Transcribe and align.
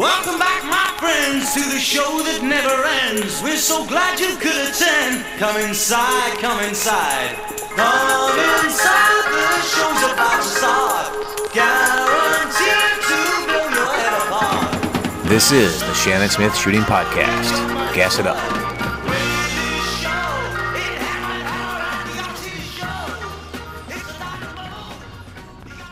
Welcome 0.00 0.38
back, 0.38 0.64
my 0.64 0.96
friends, 0.96 1.52
to 1.52 1.60
the 1.60 1.78
show 1.78 2.24
that 2.24 2.40
never 2.40 2.72
ends. 3.04 3.42
We're 3.42 3.60
so 3.60 3.84
glad 3.84 4.18
you 4.18 4.32
could 4.40 4.56
attend. 4.56 5.28
Come 5.36 5.60
inside, 5.60 6.40
come 6.40 6.56
inside. 6.64 7.36
Come 7.76 8.32
inside, 8.64 9.24
the 9.28 9.60
show's 9.60 10.00
about 10.08 10.40
to 10.40 10.48
start. 10.56 11.04
Guaranteed 11.52 12.96
to 13.12 13.20
blow 13.44 13.68
your 13.76 13.92
head 13.92 14.16
apart. 14.24 15.28
This 15.28 15.52
is 15.52 15.78
the 15.80 15.92
Shannon 15.92 16.30
Smith 16.30 16.56
Shooting 16.56 16.80
Podcast. 16.88 17.52
Gas 17.92 18.18
it 18.18 18.26
up. 18.26 18.40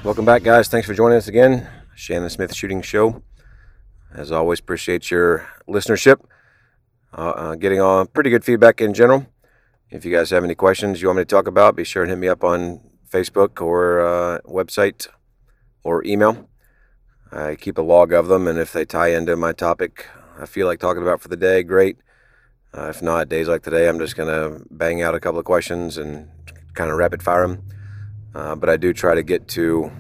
Welcome 0.03 0.25
back, 0.25 0.43
guys. 0.43 0.69
Thanks 0.69 0.87
for 0.87 0.95
joining 0.95 1.19
us 1.19 1.29
again. 1.29 1.69
Shannon 1.95 2.31
Smith 2.31 2.55
Shooting 2.55 2.81
Show. 2.81 3.23
As 4.15 4.33
always, 4.33 4.61
appreciate 4.61 5.11
your 5.11 5.48
listenership. 5.69 6.21
Uh, 7.17 7.30
uh, 7.30 7.55
getting 7.55 7.80
on 7.80 8.07
pretty 8.09 8.31
good 8.31 8.45
feedback 8.45 8.81
in 8.81 8.95
general. 8.95 9.27
If 9.91 10.05
you 10.05 10.15
guys 10.15 10.31
have 10.31 10.45
any 10.45 10.55
questions 10.55 11.01
you 11.01 11.09
want 11.09 11.19
me 11.19 11.23
to 11.23 11.27
talk 11.27 11.47
about, 11.47 11.77
be 11.77 11.84
sure 11.84 12.05
to 12.05 12.11
hit 12.11 12.19
me 12.19 12.29
up 12.29 12.45
on 12.45 12.81
Facebook 13.09 13.62
or 13.62 14.01
uh, 14.01 14.41
website 14.43 15.09
or 15.83 16.05
email. 16.05 16.48
I 17.33 17.57
keep 17.57 17.79
a 17.79 17.83
log 17.83 18.12
of 18.12 18.29
them, 18.29 18.47
and 18.47 18.59
if 18.59 18.73
they 18.73 18.84
tie 18.84 19.09
into 19.09 19.37
my 19.37 19.53
topic 19.53 20.07
I 20.41 20.47
feel 20.47 20.67
like 20.69 20.79
talking 20.79 21.03
about 21.03 21.20
for 21.20 21.29
the 21.29 21.37
day, 21.37 21.62
great. 21.65 21.98
Uh, 22.77 22.89
if 22.89 23.03
not, 23.03 23.29
days 23.29 23.48
like 23.48 23.62
today, 23.62 23.89
I'm 23.89 23.98
just 23.98 24.17
going 24.17 24.29
to 24.29 24.65
bang 24.70 25.03
out 25.03 25.15
a 25.15 25.20
couple 25.20 25.41
of 25.41 25.45
questions 25.45 25.98
and 25.98 26.29
kind 26.75 26.91
of 26.91 26.97
rapid 26.97 27.23
fire 27.23 27.48
them. 27.48 27.65
Uh, 28.34 28.55
but 28.55 28.69
I 28.69 28.77
do 28.77 28.93
try 28.93 29.17
to 29.17 29.23
get 29.23 29.48
to 29.48 29.91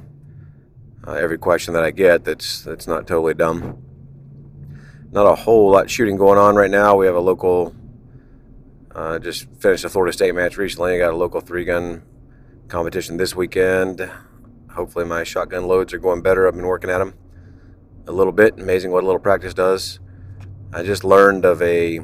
uh, 1.06 1.12
every 1.12 1.38
question 1.38 1.74
that 1.74 1.82
I 1.82 1.90
get 1.90 2.24
that's 2.24 2.62
that's 2.62 2.86
not 2.86 3.06
totally 3.06 3.34
dumb. 3.34 3.82
Not 5.10 5.26
a 5.26 5.34
whole 5.34 5.70
lot 5.70 5.88
shooting 5.88 6.16
going 6.16 6.38
on 6.38 6.54
right 6.54 6.70
now. 6.70 6.96
We 6.96 7.06
have 7.06 7.14
a 7.14 7.20
local, 7.20 7.74
uh, 8.94 9.18
just 9.18 9.48
finished 9.58 9.84
a 9.84 9.88
Florida 9.88 10.12
State 10.12 10.34
match 10.34 10.58
recently. 10.58 10.94
I 10.94 10.98
got 10.98 11.12
a 11.12 11.16
local 11.16 11.40
three 11.40 11.64
gun 11.64 12.02
competition 12.68 13.16
this 13.16 13.34
weekend. 13.34 14.10
Hopefully, 14.70 15.06
my 15.06 15.24
shotgun 15.24 15.66
loads 15.66 15.94
are 15.94 15.98
going 15.98 16.20
better. 16.20 16.46
I've 16.46 16.54
been 16.54 16.66
working 16.66 16.90
at 16.90 16.98
them 16.98 17.14
a 18.06 18.12
little 18.12 18.34
bit. 18.34 18.58
Amazing 18.58 18.90
what 18.90 19.02
a 19.02 19.06
little 19.06 19.20
practice 19.20 19.54
does. 19.54 19.98
I 20.74 20.82
just 20.82 21.04
learned 21.04 21.46
of 21.46 21.62
a 21.62 22.00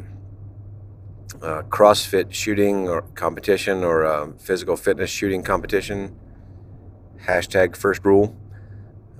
uh, 1.42 1.62
CrossFit 1.69 2.32
shooting 2.32 2.88
or 2.88 3.02
competition 3.02 3.84
or 3.84 4.05
a 4.05 4.32
physical 4.38 4.77
fitness 4.77 5.10
shooting 5.10 5.42
competition. 5.42 6.19
Hashtag 7.27 7.77
first 7.77 8.02
rule. 8.02 8.34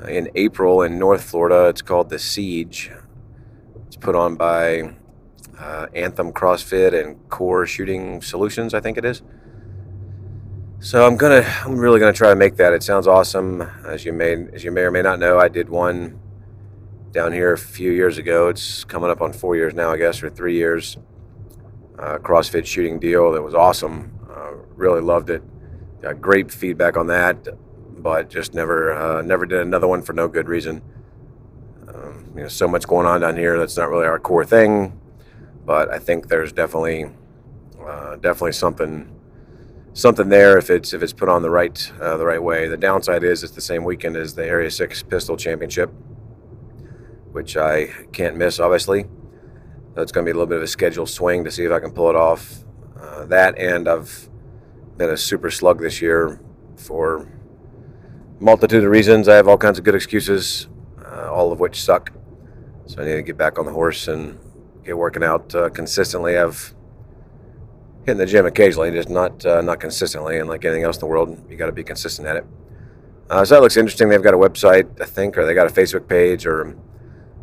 Uh, 0.00 0.06
in 0.06 0.30
April 0.34 0.80
in 0.80 0.98
North 0.98 1.22
Florida, 1.22 1.68
it's 1.68 1.82
called 1.82 2.08
the 2.08 2.18
Siege. 2.18 2.90
Put 4.05 4.14
on 4.14 4.36
by 4.36 4.94
uh, 5.58 5.86
Anthem 5.94 6.30
CrossFit 6.30 6.92
and 6.92 7.27
Core 7.30 7.64
Shooting 7.64 8.20
Solutions, 8.20 8.74
I 8.74 8.80
think 8.80 8.98
it 8.98 9.05
is. 9.06 9.22
So 10.78 11.06
I'm 11.06 11.16
gonna, 11.16 11.42
I'm 11.64 11.78
really 11.78 12.00
gonna 12.00 12.12
try 12.12 12.28
to 12.28 12.36
make 12.36 12.56
that. 12.56 12.74
It 12.74 12.83
sounds 12.83 13.06
awesome. 13.06 13.62
As 13.86 14.05
you 14.05 14.12
may, 14.12 14.34
as 14.52 14.62
you 14.62 14.72
may 14.72 14.83
or 14.83 14.91
may 14.91 15.00
not 15.00 15.19
know, 15.19 15.38
I 15.38 15.48
did 15.48 15.70
one 15.70 16.20
down 17.12 17.33
here 17.33 17.55
a 17.55 17.56
few 17.56 17.92
years 17.92 18.19
ago. 18.19 18.48
It's 18.48 18.84
coming 18.84 19.08
up 19.08 19.22
on 19.22 19.33
four 19.33 19.56
years 19.56 19.72
now, 19.72 19.91
I 19.91 19.96
guess, 19.96 20.22
or 20.22 20.28
three 20.28 20.55
years. 20.55 20.98
Uh, 21.98 22.18
CrossFit 22.18 22.66
shooting 22.66 23.00
deal 23.00 23.33
that 23.33 23.41
was 23.41 23.55
awesome. 23.55 24.20
Uh, 24.28 24.52
really 24.74 25.00
loved 25.00 25.30
it. 25.30 25.42
Got 26.02 26.20
great 26.20 26.52
feedback 26.52 26.98
on 26.98 27.06
that, 27.06 27.48
but 28.02 28.28
just 28.28 28.52
never 28.52 28.92
uh, 28.92 29.22
never 29.22 29.46
did 29.46 29.61
another 29.61 29.89
one 29.89 30.02
for 30.02 30.12
no 30.12 30.28
good 30.28 30.46
reason. 30.46 30.83
You 32.34 32.42
know, 32.42 32.48
so 32.48 32.66
much 32.66 32.86
going 32.86 33.06
on 33.06 33.20
down 33.20 33.36
here. 33.36 33.58
That's 33.58 33.77
not 33.77 33.89
really 33.89 34.06
our 34.06 34.18
core 34.18 34.45
thing, 34.45 35.00
but 35.64 35.90
I 35.90 35.98
think 35.98 36.28
there's 36.28 36.52
definitely 36.52 37.06
uh, 37.80 38.17
definitely 38.17 38.52
something 38.52 39.11
something 39.92 40.28
there 40.28 40.58
if 40.58 40.70
it's 40.70 40.92
if 40.92 41.02
it's 41.02 41.12
put 41.12 41.28
on 41.28 41.42
the 41.42 41.50
right 41.50 41.92
uh, 42.00 42.17
the 42.17 42.27
right 42.27 42.42
way. 42.42 42.67
The 42.67 42.77
downside 42.77 43.22
is 43.22 43.45
it's 43.45 43.52
the 43.52 43.61
same 43.61 43.84
weekend 43.84 44.17
as 44.17 44.34
the 44.34 44.45
Area 44.45 44.70
Six 44.70 45.02
Pistol 45.02 45.36
Championship 45.36 45.92
which 47.34 47.56
I 47.56 47.86
can't 48.12 48.36
miss, 48.36 48.61
obviously. 48.61 49.06
So 49.96 50.02
it's 50.02 50.12
going 50.12 50.24
to 50.24 50.28
be 50.28 50.30
a 50.30 50.34
little 50.34 50.46
bit 50.46 50.58
of 50.58 50.62
a 50.62 50.68
schedule 50.68 51.05
swing 51.05 51.42
to 51.42 51.51
see 51.51 51.64
if 51.64 51.72
I 51.72 51.80
can 51.80 51.90
pull 51.90 52.08
it 52.08 52.14
off. 52.14 52.64
Uh, 52.96 53.27
that 53.27 53.58
and 53.58 53.89
I've 53.89 54.30
been 54.96 55.11
a 55.11 55.16
super 55.16 55.51
slug 55.51 55.80
this 55.80 56.01
year 56.01 56.40
for 56.77 57.28
multitude 58.39 58.84
of 58.84 58.90
reasons. 58.90 59.28
I 59.28 59.34
have 59.34 59.48
all 59.48 59.58
kinds 59.58 59.78
of 59.78 59.84
good 59.84 59.96
excuses, 59.96 60.68
uh, 61.05 61.28
all 61.28 61.51
of 61.51 61.58
which 61.58 61.83
suck. 61.83 62.12
So 62.86 63.02
I 63.02 63.06
need 63.06 63.14
to 63.14 63.22
get 63.22 63.36
back 63.36 63.58
on 63.58 63.67
the 63.67 63.72
horse 63.72 64.08
and 64.08 64.39
get 64.84 64.96
working 64.96 65.22
out 65.22 65.55
uh, 65.55 65.70
consistently. 65.70 66.36
I've 66.36 66.74
hit 68.06 68.18
the 68.18 68.27
gym 68.27 68.46
occasionally, 68.46 68.90
just 68.90 69.08
not 69.08 69.45
uh, 69.46 69.62
not 69.62 69.80
consistently. 69.80 70.39
And 70.39 70.48
like 70.48 70.64
anything 70.64 70.84
else 70.84 70.96
in 70.96 71.00
the 71.00 71.06
world, 71.06 71.39
you 71.50 71.56
got 71.56 71.67
to 71.67 71.72
be 71.72 71.84
consistent 71.84 72.28
at 72.28 72.36
it. 72.36 72.46
Uh, 73.30 73.45
so 73.45 73.55
that 73.55 73.62
looks 73.62 73.77
interesting. 73.77 74.08
They've 74.08 74.22
got 74.22 74.34
a 74.34 74.39
website, 74.39 75.00
I 75.00 75.06
think, 75.06 75.39
or 75.39 75.46
they 75.46 75.55
got 75.55 75.67
a 75.67 75.72
Facebook 75.72 76.06
page, 76.08 76.46
or 76.46 76.77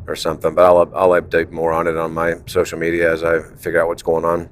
or 0.08 0.16
something. 0.16 0.54
But 0.54 0.66
I'll 0.66 0.92
I'll 0.96 1.22
update 1.22 1.52
more 1.52 1.74
on 1.74 1.88
it 1.88 1.98
on 1.98 2.14
my 2.14 2.36
social 2.46 2.78
media 2.78 3.12
as 3.12 3.24
I 3.24 3.42
figure 3.56 3.82
out 3.82 3.88
what's 3.88 4.04
going 4.04 4.26
on. 4.26 4.50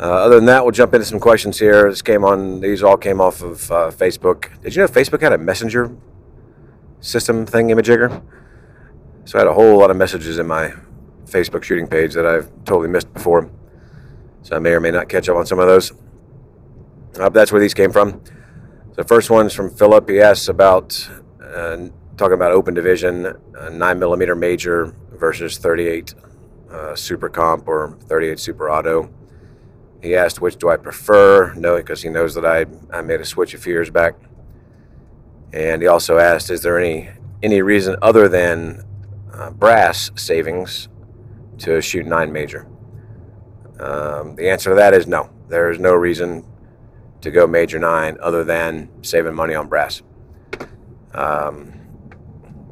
Uh, 0.00 0.24
other 0.24 0.34
than 0.34 0.46
that, 0.46 0.64
we'll 0.64 0.72
jump 0.72 0.94
into 0.94 1.06
some 1.06 1.20
questions 1.20 1.60
here. 1.60 1.88
This 1.88 2.02
came 2.02 2.24
on; 2.24 2.60
these 2.60 2.82
all 2.82 2.96
came 2.96 3.20
off 3.20 3.40
of 3.40 3.70
uh, 3.70 3.90
Facebook. 3.92 4.60
Did 4.62 4.74
you 4.74 4.82
know 4.82 4.88
Facebook 4.88 5.20
had 5.20 5.32
a 5.32 5.38
messenger 5.38 5.96
system 7.00 7.46
thing, 7.46 7.68
Imajigger? 7.68 8.20
So 9.24 9.38
I 9.38 9.42
had 9.42 9.48
a 9.48 9.54
whole 9.54 9.78
lot 9.78 9.90
of 9.90 9.96
messages 9.96 10.38
in 10.38 10.46
my 10.46 10.72
Facebook 11.26 11.62
shooting 11.62 11.86
page 11.86 12.14
that 12.14 12.26
I've 12.26 12.48
totally 12.64 12.88
missed 12.88 13.12
before. 13.12 13.50
So 14.42 14.56
I 14.56 14.58
may 14.58 14.70
or 14.70 14.80
may 14.80 14.90
not 14.90 15.08
catch 15.08 15.28
up 15.28 15.36
on 15.36 15.46
some 15.46 15.58
of 15.58 15.66
those. 15.66 15.92
Uh, 17.18 17.28
that's 17.28 17.52
where 17.52 17.60
these 17.60 17.74
came 17.74 17.92
from. 17.92 18.22
The 18.94 19.04
first 19.04 19.30
one's 19.30 19.54
from 19.54 19.70
Philip. 19.70 20.08
He 20.08 20.20
asks 20.20 20.48
about 20.48 21.08
uh, 21.42 21.88
talking 22.16 22.34
about 22.34 22.52
open 22.52 22.74
division, 22.74 23.34
nine 23.70 23.98
millimeter 23.98 24.34
major 24.34 24.94
versus 25.12 25.56
38 25.58 26.14
uh, 26.70 26.96
super 26.96 27.28
comp 27.28 27.68
or 27.68 27.96
38 28.06 28.38
super 28.38 28.70
auto. 28.70 29.10
He 30.02 30.16
asked 30.16 30.40
which 30.40 30.56
do 30.56 30.68
I 30.68 30.76
prefer, 30.76 31.54
no, 31.54 31.76
because 31.76 32.02
he 32.02 32.08
knows 32.08 32.34
that 32.34 32.44
I 32.44 32.66
I 32.96 33.02
made 33.02 33.20
a 33.20 33.24
switch 33.24 33.54
a 33.54 33.58
few 33.58 33.72
years 33.72 33.88
back. 33.88 34.14
And 35.52 35.80
he 35.80 35.86
also 35.86 36.18
asked, 36.18 36.50
is 36.50 36.62
there 36.62 36.78
any 36.78 37.08
any 37.42 37.62
reason 37.62 37.96
other 38.02 38.28
than 38.28 38.84
uh, 39.32 39.50
brass 39.50 40.10
savings 40.14 40.88
to 41.58 41.80
shoot 41.80 42.06
nine 42.06 42.32
major? 42.32 42.66
Um, 43.78 44.36
the 44.36 44.48
answer 44.50 44.70
to 44.70 44.76
that 44.76 44.94
is 44.94 45.06
no. 45.06 45.30
There 45.48 45.70
is 45.70 45.78
no 45.78 45.94
reason 45.94 46.46
to 47.22 47.30
go 47.30 47.46
major 47.46 47.78
nine 47.78 48.16
other 48.20 48.44
than 48.44 48.88
saving 49.02 49.34
money 49.34 49.54
on 49.54 49.68
brass. 49.68 50.02
Um, 51.14 51.72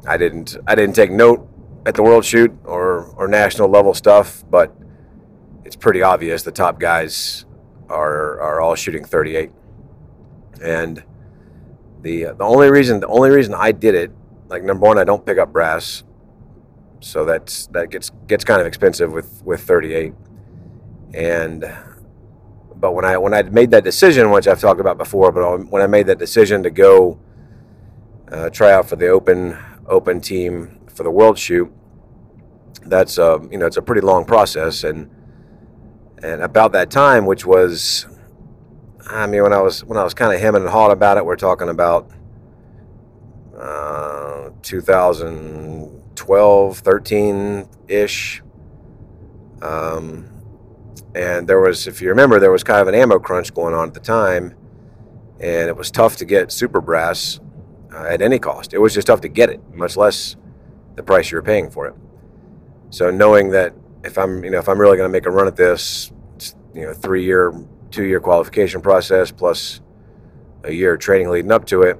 I 0.07 0.17
didn't 0.17 0.57
I 0.67 0.75
didn't 0.75 0.95
take 0.95 1.11
note 1.11 1.47
at 1.85 1.95
the 1.95 2.03
world 2.03 2.25
shoot 2.25 2.51
or 2.63 3.05
or 3.17 3.27
national 3.27 3.69
level 3.69 3.93
stuff, 3.93 4.43
but 4.49 4.75
it's 5.65 5.75
pretty 5.75 6.01
obvious 6.01 6.43
the 6.43 6.51
top 6.51 6.79
guys 6.79 7.45
are 7.89 8.39
are 8.41 8.61
all 8.61 8.75
shooting 8.75 9.05
38. 9.05 9.51
And 10.61 11.03
the 12.01 12.23
the 12.23 12.43
only 12.43 12.69
reason 12.69 12.99
the 12.99 13.07
only 13.07 13.29
reason 13.29 13.53
I 13.53 13.71
did 13.71 13.95
it, 13.95 14.11
like 14.47 14.63
number 14.63 14.85
one, 14.85 14.97
I 14.97 15.03
don't 15.03 15.25
pick 15.25 15.37
up 15.37 15.51
brass, 15.51 16.03
so 17.01 17.25
that's 17.25 17.65
that 17.67 17.89
gets 17.89 18.11
gets 18.27 18.43
kind 18.43 18.61
of 18.61 18.67
expensive 18.67 19.11
with 19.11 19.43
with 19.43 19.61
38. 19.61 20.13
And 21.13 21.65
but 22.75 22.93
when 22.93 23.05
I 23.05 23.17
when 23.17 23.33
I 23.33 23.41
made 23.41 23.71
that 23.71 23.83
decision, 23.83 24.31
which 24.31 24.47
I've 24.47 24.61
talked 24.61 24.79
about 24.79 24.97
before, 24.97 25.31
but 25.31 25.69
when 25.69 25.81
I 25.81 25.87
made 25.87 26.07
that 26.07 26.19
decision 26.19 26.63
to 26.63 26.69
go 26.69 27.19
uh, 28.31 28.49
try 28.49 28.71
out 28.71 28.87
for 28.87 28.95
the 28.95 29.07
open 29.07 29.57
open 29.87 30.21
team 30.21 30.79
for 30.87 31.03
the 31.03 31.11
world 31.11 31.37
shoot, 31.37 31.71
that's 32.85 33.17
a, 33.17 33.33
uh, 33.33 33.47
you 33.51 33.57
know 33.57 33.65
it's 33.65 33.77
a 33.77 33.81
pretty 33.81 34.01
long 34.01 34.23
process 34.23 34.83
and 34.83 35.09
and 36.23 36.41
about 36.43 36.71
that 36.73 36.91
time, 36.91 37.25
which 37.25 37.45
was 37.45 38.05
I 39.07 39.25
mean 39.25 39.41
when 39.41 39.53
I 39.53 39.61
was 39.61 39.83
when 39.83 39.97
I 39.97 40.03
was 40.03 40.13
kind 40.13 40.33
of 40.33 40.39
hemming 40.39 40.61
and 40.61 40.69
hawing 40.69 40.91
about 40.91 41.17
it, 41.17 41.25
we're 41.25 41.35
talking 41.35 41.67
about 41.67 42.11
uh, 43.59 44.51
2012, 46.15 46.79
13 46.79 47.67
ish. 47.87 48.43
Um, 49.61 50.29
and 51.13 51.47
there 51.47 51.59
was, 51.59 51.87
if 51.87 52.01
you 52.01 52.09
remember, 52.09 52.39
there 52.39 52.51
was 52.51 52.63
kind 52.63 52.81
of 52.81 52.87
an 52.87 52.95
ammo 52.95 53.19
crunch 53.19 53.53
going 53.53 53.73
on 53.73 53.89
at 53.89 53.93
the 53.93 53.99
time, 53.99 54.55
and 55.39 55.67
it 55.67 55.75
was 55.75 55.91
tough 55.91 56.15
to 56.17 56.25
get 56.25 56.51
super 56.51 56.81
brass 56.81 57.39
uh, 57.93 58.05
at 58.05 58.21
any 58.21 58.39
cost. 58.39 58.73
It 58.73 58.79
was 58.79 58.93
just 58.93 59.07
tough 59.07 59.21
to 59.21 59.27
get 59.27 59.49
it, 59.49 59.61
much 59.73 59.97
less 59.97 60.35
the 60.95 61.03
price 61.03 61.31
you 61.31 61.37
were 61.37 61.41
paying 61.41 61.69
for 61.69 61.87
it. 61.87 61.95
So 62.89 63.09
knowing 63.09 63.49
that 63.49 63.73
if 64.03 64.17
I'm, 64.17 64.43
you 64.43 64.51
know, 64.51 64.59
if 64.59 64.67
I'm 64.67 64.79
really 64.79 64.97
going 64.97 65.09
to 65.09 65.11
make 65.11 65.25
a 65.25 65.31
run 65.31 65.47
at 65.47 65.55
this, 65.55 66.11
you 66.73 66.81
know, 66.81 66.93
three 66.93 67.23
year, 67.23 67.53
two 67.89 68.05
year 68.05 68.19
qualification 68.19 68.81
process 68.81 69.31
plus 69.31 69.81
a 70.63 70.71
year 70.71 70.97
training 70.97 71.29
leading 71.29 71.51
up 71.51 71.65
to 71.65 71.83
it, 71.83 71.97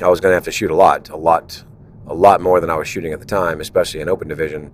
I 0.00 0.08
was 0.08 0.20
going 0.20 0.32
to 0.32 0.34
have 0.34 0.44
to 0.44 0.52
shoot 0.52 0.70
a 0.70 0.74
lot, 0.74 1.08
a 1.08 1.16
lot 1.16 1.64
a 2.06 2.14
lot 2.14 2.40
more 2.40 2.60
than 2.60 2.70
I 2.70 2.76
was 2.76 2.88
shooting 2.88 3.12
at 3.12 3.20
the 3.20 3.26
time, 3.26 3.60
especially 3.60 4.00
in 4.00 4.08
open 4.08 4.28
division. 4.28 4.72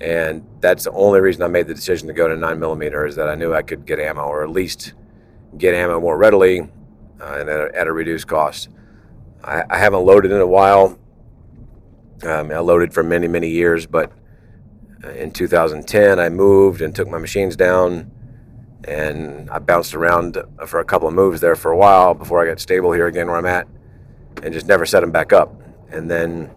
And 0.00 0.46
that's 0.60 0.84
the 0.84 0.92
only 0.92 1.20
reason 1.20 1.42
I 1.42 1.48
made 1.48 1.66
the 1.66 1.74
decision 1.74 2.08
to 2.08 2.14
go 2.14 2.28
to 2.28 2.36
nine 2.36 2.58
millimeter 2.58 3.06
is 3.06 3.16
that 3.16 3.28
I 3.28 3.34
knew 3.34 3.54
I 3.54 3.62
could 3.62 3.86
get 3.86 3.98
ammo, 3.98 4.22
or 4.22 4.42
at 4.42 4.50
least 4.50 4.92
get 5.56 5.74
ammo 5.74 6.00
more 6.00 6.18
readily 6.18 6.68
uh, 7.20 7.36
and 7.38 7.48
at 7.48 7.60
a, 7.60 7.78
at 7.78 7.86
a, 7.86 7.92
reduced 7.92 8.26
cost. 8.26 8.68
I, 9.42 9.62
I, 9.70 9.78
haven't 9.78 10.04
loaded 10.04 10.32
in 10.32 10.40
a 10.40 10.46
while. 10.46 10.98
Um, 12.22 12.50
I 12.50 12.58
loaded 12.58 12.92
for 12.92 13.02
many, 13.02 13.28
many 13.28 13.48
years, 13.48 13.86
but 13.86 14.12
uh, 15.04 15.10
in 15.10 15.30
2010 15.30 16.18
I 16.18 16.28
moved 16.28 16.82
and 16.82 16.94
took 16.94 17.08
my 17.08 17.18
machines 17.18 17.56
down, 17.56 18.10
and 18.84 19.48
I 19.50 19.58
bounced 19.58 19.94
around 19.94 20.38
for 20.66 20.80
a 20.80 20.84
couple 20.84 21.08
of 21.08 21.14
moves 21.14 21.40
there 21.40 21.56
for 21.56 21.70
a 21.70 21.76
while 21.76 22.14
before 22.14 22.42
I 22.42 22.48
got 22.48 22.60
stable 22.60 22.92
here 22.92 23.06
again 23.06 23.28
where 23.28 23.36
I'm 23.36 23.46
at, 23.46 23.68
and 24.42 24.52
just 24.52 24.66
never 24.66 24.84
set 24.84 25.00
them 25.00 25.12
back 25.12 25.32
up. 25.32 25.63
And 25.94 26.10
then 26.10 26.50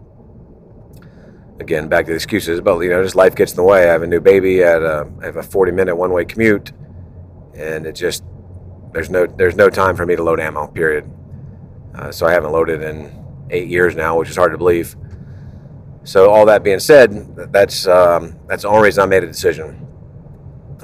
again, 1.59 1.87
back 1.87 2.05
to 2.05 2.11
the 2.11 2.15
excuses, 2.15 2.59
but 2.59 2.79
you 2.79 2.89
know, 2.89 3.03
just 3.03 3.15
life 3.15 3.35
gets 3.35 3.51
in 3.51 3.57
the 3.57 3.63
way. 3.63 3.83
I 3.83 3.91
have 3.91 4.01
a 4.01 4.07
new 4.07 4.19
baby. 4.19 4.63
I, 4.63 4.71
a, 4.71 5.05
I 5.21 5.25
have 5.25 5.37
a 5.37 5.43
40 5.43 5.71
minute 5.71 5.95
one 5.95 6.11
way 6.11 6.25
commute, 6.25 6.71
and 7.55 7.85
it 7.85 7.93
just 7.93 8.23
there's 8.93 9.09
no 9.09 9.27
there's 9.27 9.55
no 9.55 9.69
time 9.69 9.95
for 9.95 10.05
me 10.05 10.15
to 10.15 10.23
load 10.23 10.39
ammo. 10.39 10.67
Period. 10.67 11.09
Uh, 11.93 12.11
so 12.11 12.25
I 12.25 12.31
haven't 12.31 12.51
loaded 12.51 12.81
in 12.81 13.11
eight 13.49 13.67
years 13.67 13.95
now, 13.95 14.17
which 14.17 14.29
is 14.29 14.35
hard 14.35 14.51
to 14.51 14.57
believe. 14.57 14.95
So 16.03 16.29
all 16.31 16.45
that 16.45 16.63
being 16.63 16.79
said, 16.79 17.35
that's 17.51 17.87
um, 17.87 18.39
that's 18.47 18.63
the 18.63 18.69
only 18.69 18.83
reason 18.83 19.03
I 19.03 19.05
made 19.05 19.23
a 19.23 19.27
decision. 19.27 19.85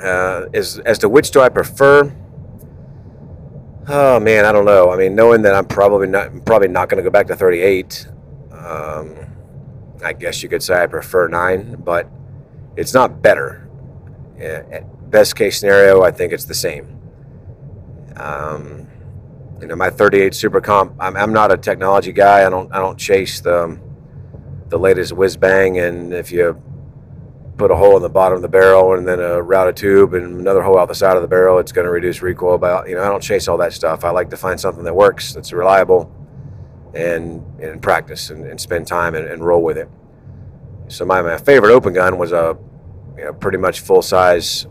Uh, 0.04 0.48
is 0.54 0.80
as 0.80 1.00
to 1.00 1.10
which 1.10 1.32
do 1.32 1.42
I 1.42 1.50
prefer? 1.50 2.16
Oh 3.88 4.20
man, 4.20 4.46
I 4.46 4.52
don't 4.52 4.66
know. 4.66 4.92
I 4.92 4.98
mean, 4.98 5.16
knowing 5.16 5.42
that 5.44 5.54
I'm 5.54 5.66
probably 5.66 6.08
not 6.08 6.46
probably 6.46 6.68
not 6.68 6.90
going 6.90 6.98
to 6.98 7.04
go 7.04 7.12
back 7.12 7.28
to 7.28 7.36
38. 7.36 8.08
Um, 8.64 9.16
I 10.04 10.14
guess 10.14 10.44
you 10.44 10.50
could 10.50 10.64
say 10.64 10.82
I 10.82 10.88
prefer 10.88 11.28
nine, 11.28 11.76
but 11.84 12.10
it's 12.76 12.94
not 12.94 13.22
better. 13.22 13.70
Best 15.10 15.36
case 15.36 15.60
scenario, 15.60 16.02
I 16.02 16.12
think 16.12 16.34
it's 16.34 16.46
the 16.46 16.56
same. 16.56 17.00
Um, 18.16 18.88
you 19.62 19.68
know, 19.68 19.76
my 19.76 19.90
38 19.90 20.34
Super 20.34 20.60
Comp. 20.60 20.94
I'm, 21.00 21.16
I'm 21.16 21.32
not 21.32 21.52
a 21.52 21.58
technology 21.58 22.12
guy. 22.12 22.46
I 22.46 22.50
don't 22.50 22.72
I 22.74 22.80
don't 22.80 22.98
chase 22.98 23.40
the 23.42 23.80
the 24.70 24.78
latest 24.78 25.14
whiz 25.14 25.38
bang. 25.38 25.80
And 25.80 26.14
if 26.14 26.32
you 26.32 26.62
put 27.58 27.72
a 27.72 27.76
hole 27.76 27.96
in 27.96 28.02
the 28.02 28.10
bottom 28.10 28.36
of 28.36 28.42
the 28.42 28.50
barrel 28.50 28.96
and 28.96 29.08
then 29.08 29.20
a 29.20 29.42
routed 29.42 29.78
tube 29.78 30.16
and 30.16 30.40
another 30.40 30.62
hole 30.64 30.78
out 30.78 30.88
the 30.88 30.96
side 30.96 31.16
of 31.16 31.22
the 31.22 31.28
barrel, 31.28 31.60
it's 31.60 31.72
going 31.72 31.86
to 31.86 31.92
reduce 31.92 32.22
recoil. 32.22 32.58
But 32.58 32.90
you 32.90 32.96
know, 32.96 33.04
I 33.04 33.08
don't 33.08 33.22
chase 33.24 33.48
all 33.48 33.58
that 33.58 33.74
stuff. 33.74 34.04
I 34.04 34.10
like 34.10 34.30
to 34.32 34.38
find 34.38 34.60
something 34.60 34.84
that 34.84 34.96
works, 34.96 35.34
that's 35.34 35.54
reliable, 35.54 36.12
and 36.94 37.44
and 37.62 37.82
practice 37.82 38.30
and, 38.30 38.46
and 38.46 38.60
spend 38.60 38.88
time 38.88 39.16
and, 39.16 39.28
and, 39.28 39.44
roll 39.44 39.64
with 39.64 39.78
it. 39.78 39.90
So 40.88 41.06
my, 41.06 41.22
my 41.22 41.38
favorite 41.38 41.74
open 41.74 41.94
gun 41.94 42.18
was 42.18 42.32
a 42.32 42.58
you 43.18 43.24
know, 43.26 43.34
pretty 43.34 43.58
much 43.58 43.80
full 43.80 44.02
size 44.02 44.68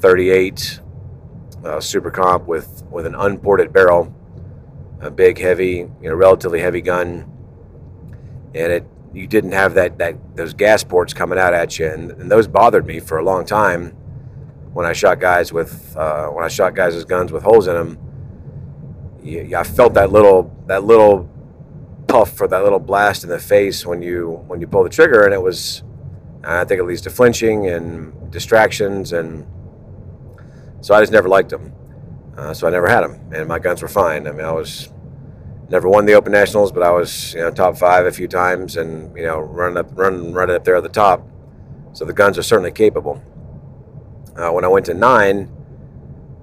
38 0.00 0.80
uh, 1.64 1.80
super 1.80 2.10
comp 2.10 2.46
with 2.46 2.82
with 2.90 3.06
an 3.06 3.14
unported 3.14 3.72
barrel, 3.72 4.14
a 5.00 5.10
big 5.10 5.38
heavy 5.38 5.88
you 6.00 6.08
know 6.08 6.14
relatively 6.14 6.60
heavy 6.60 6.80
gun, 6.80 7.30
and 8.54 8.72
it 8.72 8.86
you 9.12 9.26
didn't 9.26 9.52
have 9.52 9.74
that 9.74 9.98
that 9.98 10.16
those 10.36 10.54
gas 10.54 10.82
ports 10.82 11.12
coming 11.12 11.38
out 11.38 11.54
at 11.54 11.78
you, 11.78 11.86
and, 11.86 12.12
and 12.12 12.30
those 12.30 12.48
bothered 12.48 12.86
me 12.86 12.98
for 12.98 13.18
a 13.18 13.24
long 13.24 13.44
time 13.44 13.94
when 14.72 14.86
I 14.86 14.92
shot 14.92 15.20
guys 15.20 15.52
with 15.52 15.96
uh, 15.96 16.28
when 16.28 16.44
I 16.44 16.48
shot 16.48 16.74
guys 16.74 17.04
guns 17.04 17.30
with 17.30 17.42
holes 17.42 17.68
in 17.68 17.74
them. 17.74 17.98
I 19.54 19.62
felt 19.62 19.94
that 19.94 20.10
little 20.10 20.52
that 20.66 20.82
little 20.82 21.30
puff 22.12 22.38
or 22.42 22.46
that 22.46 22.62
little 22.62 22.78
blast 22.78 23.24
in 23.24 23.30
the 23.30 23.38
face 23.38 23.86
when 23.86 24.02
you 24.02 24.44
when 24.46 24.60
you 24.60 24.66
pull 24.66 24.84
the 24.84 24.90
trigger, 24.90 25.24
and 25.24 25.32
it 25.32 25.40
was 25.40 25.82
I 26.44 26.64
think 26.64 26.78
it 26.78 26.84
leads 26.84 27.00
to 27.02 27.10
flinching 27.10 27.68
and 27.68 28.30
distractions, 28.30 29.12
and 29.12 29.46
so 30.82 30.94
I 30.94 31.00
just 31.00 31.12
never 31.12 31.28
liked 31.28 31.48
them. 31.48 31.72
Uh, 32.36 32.52
so 32.52 32.66
I 32.66 32.70
never 32.70 32.88
had 32.88 33.00
them, 33.00 33.32
and 33.32 33.48
my 33.48 33.58
guns 33.58 33.80
were 33.80 33.88
fine. 33.88 34.26
I 34.26 34.32
mean, 34.32 34.44
I 34.44 34.52
was 34.52 34.92
never 35.70 35.88
won 35.88 36.04
the 36.04 36.12
Open 36.12 36.32
Nationals, 36.32 36.70
but 36.70 36.82
I 36.82 36.90
was 36.90 37.32
you 37.32 37.40
know 37.40 37.50
top 37.50 37.78
five 37.78 38.04
a 38.04 38.12
few 38.12 38.28
times, 38.28 38.76
and 38.76 39.16
you 39.16 39.24
know 39.24 39.38
running 39.40 39.78
up 39.78 39.88
running 39.94 40.34
right 40.34 40.50
up 40.50 40.64
there 40.64 40.76
at 40.76 40.82
the 40.82 40.90
top. 40.90 41.26
So 41.94 42.04
the 42.04 42.12
guns 42.12 42.36
are 42.36 42.42
certainly 42.42 42.72
capable. 42.72 43.22
Uh, 44.36 44.50
when 44.50 44.64
I 44.64 44.68
went 44.68 44.86
to 44.86 44.94
nine, 44.94 45.50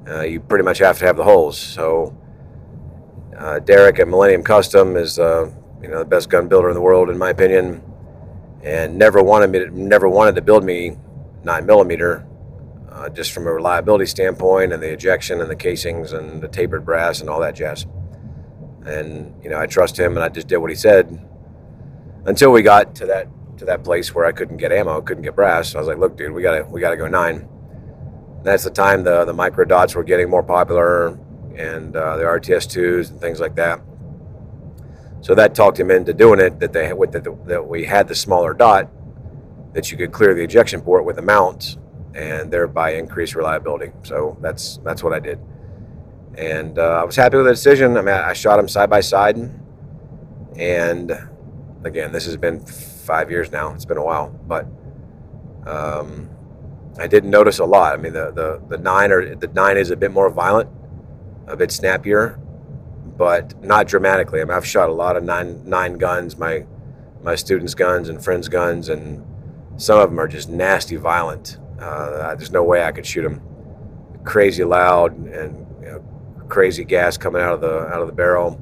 uh, 0.08 0.22
you 0.22 0.40
pretty 0.40 0.64
much 0.64 0.80
have 0.80 0.98
to 1.00 1.06
have 1.06 1.18
the 1.18 1.24
holes. 1.24 1.60
So 1.60 2.16
uh, 3.38 3.60
Derek 3.60 4.00
at 4.00 4.08
Millennium 4.08 4.44
Custom 4.44 4.96
is 4.96 5.18
uh, 5.18 5.52
you 5.82 5.88
know 5.88 6.00
the 6.00 6.06
best 6.06 6.30
gun 6.30 6.48
builder 6.48 6.70
in 6.70 6.76
the 6.76 6.82
world 6.82 7.10
in 7.10 7.18
my 7.18 7.30
opinion, 7.30 7.82
and 8.64 8.98
never 8.98 9.24
wanted 9.24 9.50
me 9.52 9.60
to, 9.60 9.70
never 9.70 10.10
wanted 10.10 10.36
to 10.36 10.42
build 10.42 10.64
me 10.64 10.98
nine 11.44 11.66
millimeter, 11.66 12.26
uh, 12.92 13.10
just 13.10 13.32
from 13.32 13.48
a 13.48 13.52
reliability 13.52 14.06
standpoint 14.06 14.74
and 14.74 14.84
the 14.84 14.92
ejection 14.92 15.42
and 15.42 15.50
the 15.50 15.56
casings 15.56 16.12
and 16.12 16.42
the 16.42 16.48
tapered 16.48 16.86
brass 16.86 17.22
and 17.22 17.30
all 17.30 17.40
that 17.40 17.56
jazz. 17.56 17.86
And 18.86 19.34
you 19.44 19.50
know 19.50 19.60
I 19.60 19.68
trust 19.68 20.00
him 20.00 20.16
and 20.16 20.24
I 20.24 20.30
just 20.30 20.48
did 20.48 20.58
what 20.58 20.70
he 20.70 20.76
said 20.76 21.26
until 22.26 22.52
we 22.52 22.62
got 22.62 22.96
to 22.96 23.06
that 23.08 23.28
to 23.58 23.66
that 23.66 23.84
place 23.84 24.16
where 24.16 24.26
I 24.26 24.32
couldn't 24.32 24.58
get 24.58 24.72
ammo, 24.72 25.02
couldn't 25.02 25.24
get 25.24 25.36
brass. 25.36 25.76
I 25.76 25.80
was 25.80 25.88
like, 25.88 25.98
look, 25.98 26.18
dude, 26.18 26.32
we 26.32 26.42
gotta 26.42 26.66
we 26.66 26.82
gotta 26.82 26.98
go 26.98 27.08
nine. 27.08 27.48
And 28.38 28.46
that's 28.46 28.64
the 28.64 28.72
time 28.72 29.04
the 29.04 29.26
the 29.26 29.34
micro 29.34 29.66
dots 29.66 29.96
were 29.96 30.04
getting 30.04 30.30
more 30.30 30.44
popular 30.44 31.20
and 31.56 31.96
uh, 31.96 32.16
the 32.16 32.24
RTS2s 32.24 33.12
and 33.12 33.20
things 33.20 33.40
like 33.40 33.56
that. 33.56 33.82
So 35.22 35.36
that 35.36 35.54
talked 35.56 35.80
him 35.80 35.92
into 35.92 36.14
doing 36.14 36.40
it. 36.40 36.60
That 36.60 36.74
they 36.74 36.94
with 36.94 37.12
the, 37.12 37.38
that 37.46 37.68
we 37.68 37.86
had 37.86 38.08
the 38.08 38.16
smaller 38.16 38.54
dot 38.54 38.90
that 39.74 39.92
you 39.92 39.98
could 39.98 40.12
clear 40.12 40.34
the 40.34 40.44
ejection 40.44 40.82
port 40.82 41.06
with 41.06 41.18
a 41.20 41.22
mount 41.22 41.78
and 42.16 42.52
thereby 42.52 42.96
increase 42.96 43.36
reliability. 43.36 43.92
So 44.04 44.38
that's 44.42 44.78
that's 44.84 45.04
what 45.04 45.14
I 45.14 45.20
did, 45.20 45.40
and 46.38 46.80
uh, 46.80 47.02
I 47.02 47.04
was 47.04 47.16
happy 47.16 47.38
with 47.38 47.46
the 47.46 47.54
decision. 47.54 47.98
I 47.98 48.02
mean, 48.02 48.16
I 48.16 48.34
shot 48.34 48.58
them 48.58 48.68
side 48.68 48.90
by 48.90 49.02
side, 49.02 49.38
and 50.58 51.12
again, 51.84 52.12
this 52.12 52.26
has 52.26 52.38
been 52.38 52.66
five 52.66 53.30
years 53.30 53.52
now. 53.52 53.74
It's 53.74 53.86
been 53.86 53.98
a 53.98 54.04
while, 54.04 54.30
but 54.48 54.66
um, 55.68 56.30
I 56.98 57.08
didn't 57.08 57.30
notice 57.30 57.60
a 57.60 57.66
lot. 57.66 57.94
I 57.94 57.98
mean, 57.98 58.14
the 58.14 58.32
the 58.32 58.62
the 58.70 58.78
nine 58.78 59.12
or 59.12 59.36
the 59.36 59.48
nine 59.48 59.78
is 59.78 59.92
a 59.92 59.96
bit 59.96 60.12
more 60.12 60.30
violent 60.30 60.70
a 61.50 61.58
bit 61.58 61.72
snappier, 61.72 62.40
but 63.20 63.62
not 63.62 63.86
dramatically. 63.86 64.40
I 64.40 64.46
mean, 64.46 64.54
I've 64.54 64.66
shot 64.66 64.88
a 64.88 64.94
lot 64.94 65.18
of 65.18 65.24
nine 65.26 65.62
nine 65.66 65.98
guns, 65.98 66.38
my 66.38 66.66
my 67.22 67.36
students' 67.36 67.76
guns 67.76 68.08
and 68.08 68.24
friends' 68.24 68.48
guns, 68.48 68.88
and 68.88 69.26
some 69.76 70.00
of 70.00 70.10
them 70.10 70.20
are 70.20 70.28
just 70.28 70.50
nasty, 70.50 70.96
violent. 70.96 71.58
Uh, 71.80 72.34
there's 72.36 72.52
no 72.52 72.64
way 72.64 72.82
I 72.82 72.94
could 72.94 73.06
shoot 73.06 73.24
them. 73.24 73.42
Crazy 74.24 74.64
loud 74.64 75.18
and 75.18 75.68
you 75.82 75.88
know, 75.90 76.04
crazy 76.48 76.86
gas 76.86 77.18
coming 77.18 77.42
out 77.42 77.54
of 77.54 77.62
the 77.62 77.88
out 77.88 78.02
of 78.02 78.08
the 78.08 78.14
barrel. 78.14 78.58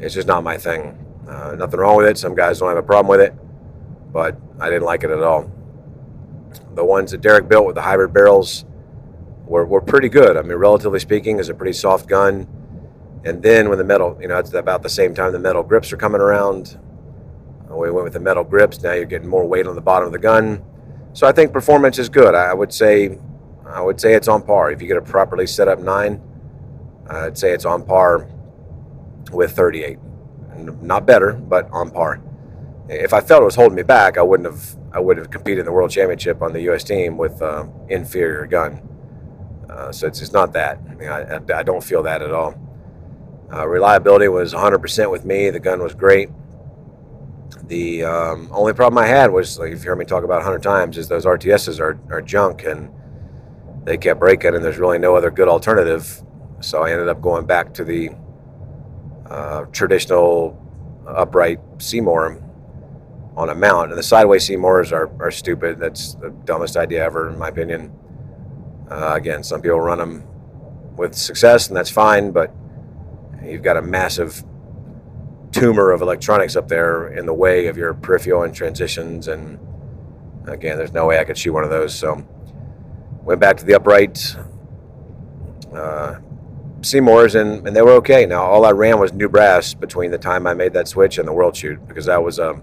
It's 0.00 0.14
just 0.14 0.26
not 0.26 0.42
my 0.42 0.58
thing. 0.58 0.98
Uh, 1.28 1.54
nothing 1.56 1.78
wrong 1.78 1.96
with 1.96 2.08
it. 2.08 2.18
Some 2.18 2.34
guys 2.34 2.58
don't 2.58 2.68
have 2.68 2.78
a 2.78 2.82
problem 2.82 3.08
with 3.08 3.20
it, 3.20 3.34
but 4.12 4.36
I 4.58 4.68
didn't 4.68 4.84
like 4.84 5.04
it 5.04 5.10
at 5.10 5.22
all. 5.22 5.48
The 6.74 6.84
ones 6.84 7.12
that 7.12 7.20
Derek 7.20 7.48
built 7.48 7.66
with 7.66 7.76
the 7.76 7.82
hybrid 7.82 8.12
barrels 8.12 8.64
were, 9.46 9.64
were 9.64 9.80
pretty 9.80 10.08
good. 10.08 10.36
I 10.36 10.42
mean, 10.42 10.58
relatively 10.58 10.98
speaking, 10.98 11.38
is 11.38 11.48
a 11.48 11.54
pretty 11.54 11.72
soft 11.72 12.08
gun. 12.08 12.48
And 13.26 13.42
then 13.42 13.68
when 13.68 13.76
the 13.76 13.84
metal, 13.84 14.16
you 14.20 14.28
know, 14.28 14.38
it's 14.38 14.54
about 14.54 14.84
the 14.84 14.88
same 14.88 15.12
time 15.12 15.32
the 15.32 15.40
metal 15.40 15.64
grips 15.64 15.92
are 15.92 15.96
coming 15.96 16.20
around. 16.20 16.78
Uh, 17.68 17.74
we 17.74 17.90
went 17.90 18.04
with 18.04 18.12
the 18.12 18.20
metal 18.20 18.44
grips. 18.44 18.80
Now 18.80 18.92
you're 18.92 19.04
getting 19.04 19.28
more 19.28 19.44
weight 19.44 19.66
on 19.66 19.74
the 19.74 19.80
bottom 19.80 20.06
of 20.06 20.12
the 20.12 20.18
gun. 20.20 20.64
So 21.12 21.26
I 21.26 21.32
think 21.32 21.52
performance 21.52 21.98
is 21.98 22.08
good. 22.08 22.36
I 22.36 22.54
would 22.54 22.72
say, 22.72 23.18
I 23.66 23.80
would 23.82 24.00
say 24.00 24.14
it's 24.14 24.28
on 24.28 24.42
par. 24.42 24.70
If 24.70 24.80
you 24.80 24.86
get 24.86 24.96
a 24.96 25.02
properly 25.02 25.48
set 25.48 25.66
up 25.66 25.80
nine, 25.80 26.22
I'd 27.10 27.36
say 27.36 27.50
it's 27.50 27.64
on 27.64 27.84
par 27.84 28.28
with 29.32 29.56
38. 29.56 29.98
Not 30.80 31.04
better, 31.04 31.32
but 31.32 31.68
on 31.72 31.90
par. 31.90 32.22
If 32.88 33.12
I 33.12 33.20
felt 33.20 33.42
it 33.42 33.44
was 33.44 33.56
holding 33.56 33.74
me 33.74 33.82
back, 33.82 34.18
I 34.18 34.22
wouldn't 34.22 34.48
have. 34.48 34.76
I 34.92 35.00
would 35.00 35.18
have 35.18 35.30
competed 35.30 35.58
in 35.58 35.64
the 35.66 35.72
world 35.72 35.90
championship 35.90 36.40
on 36.40 36.52
the 36.52 36.60
U.S. 36.62 36.84
team 36.84 37.18
with 37.18 37.42
an 37.42 37.48
uh, 37.48 37.68
inferior 37.88 38.46
gun. 38.46 38.88
Uh, 39.68 39.90
so 39.92 40.06
it's, 40.06 40.22
it's 40.22 40.32
not 40.32 40.52
that. 40.54 40.78
I, 40.88 40.94
mean, 40.94 41.08
I, 41.08 41.40
I 41.58 41.62
don't 41.64 41.82
feel 41.84 42.04
that 42.04 42.22
at 42.22 42.32
all. 42.32 42.54
Uh, 43.52 43.66
reliability 43.66 44.28
was 44.28 44.52
100% 44.52 45.10
with 45.10 45.24
me. 45.24 45.50
The 45.50 45.60
gun 45.60 45.82
was 45.82 45.94
great. 45.94 46.30
The 47.64 48.04
um, 48.04 48.48
only 48.52 48.72
problem 48.72 48.98
I 48.98 49.06
had 49.06 49.32
was, 49.32 49.58
like, 49.58 49.72
if 49.72 49.84
you 49.84 49.90
heard 49.90 49.98
me 49.98 50.04
talk 50.04 50.24
about 50.24 50.36
100 50.36 50.62
times, 50.62 50.98
is 50.98 51.08
those 51.08 51.24
RTSs 51.24 51.80
are, 51.80 51.98
are 52.10 52.20
junk 52.20 52.64
and 52.64 52.90
they 53.84 53.96
kept 53.96 54.18
breaking, 54.18 54.54
and 54.54 54.64
there's 54.64 54.78
really 54.78 54.98
no 54.98 55.14
other 55.14 55.30
good 55.30 55.48
alternative. 55.48 56.22
So 56.60 56.82
I 56.82 56.90
ended 56.90 57.08
up 57.08 57.20
going 57.20 57.46
back 57.46 57.72
to 57.74 57.84
the 57.84 58.10
uh, 59.30 59.66
traditional 59.66 60.60
upright 61.06 61.60
C-More 61.78 62.42
on 63.36 63.50
a 63.50 63.54
mount. 63.54 63.90
And 63.90 63.98
the 63.98 64.02
sideways 64.02 64.44
C-Mores 64.44 64.92
are, 64.92 65.10
are 65.20 65.30
stupid. 65.30 65.78
That's 65.78 66.14
the 66.14 66.30
dumbest 66.44 66.76
idea 66.76 67.04
ever, 67.04 67.28
in 67.28 67.38
my 67.38 67.48
opinion. 67.48 67.92
Uh, 68.90 69.14
again, 69.14 69.42
some 69.42 69.60
people 69.60 69.80
run 69.80 69.98
them 69.98 70.24
with 70.96 71.14
success, 71.14 71.68
and 71.68 71.76
that's 71.76 71.90
fine, 71.90 72.30
but 72.32 72.52
you've 73.48 73.62
got 73.62 73.76
a 73.76 73.82
massive 73.82 74.44
tumor 75.52 75.90
of 75.90 76.02
electronics 76.02 76.56
up 76.56 76.68
there 76.68 77.08
in 77.08 77.26
the 77.26 77.34
way 77.34 77.66
of 77.66 77.76
your 77.76 77.94
peripheral 77.94 78.42
and 78.42 78.54
transitions. 78.54 79.28
And 79.28 79.58
again, 80.46 80.76
there's 80.76 80.92
no 80.92 81.06
way 81.06 81.18
I 81.18 81.24
could 81.24 81.38
shoot 81.38 81.52
one 81.52 81.64
of 81.64 81.70
those. 81.70 81.94
So 81.94 82.26
went 83.22 83.40
back 83.40 83.56
to 83.58 83.64
the 83.64 83.74
upright. 83.74 84.36
Uh, 85.72 86.20
C-Mores 86.82 87.34
and, 87.34 87.66
and 87.66 87.74
they 87.74 87.82
were 87.82 87.92
okay. 87.92 88.26
Now 88.26 88.42
all 88.42 88.64
I 88.64 88.70
ran 88.70 89.00
was 89.00 89.12
new 89.12 89.28
brass 89.28 89.74
between 89.74 90.10
the 90.10 90.18
time 90.18 90.46
I 90.46 90.54
made 90.54 90.72
that 90.74 90.88
switch 90.88 91.18
and 91.18 91.26
the 91.26 91.32
world 91.32 91.56
shoot 91.56 91.86
because 91.88 92.06
that 92.06 92.22
was 92.22 92.38
a 92.38 92.60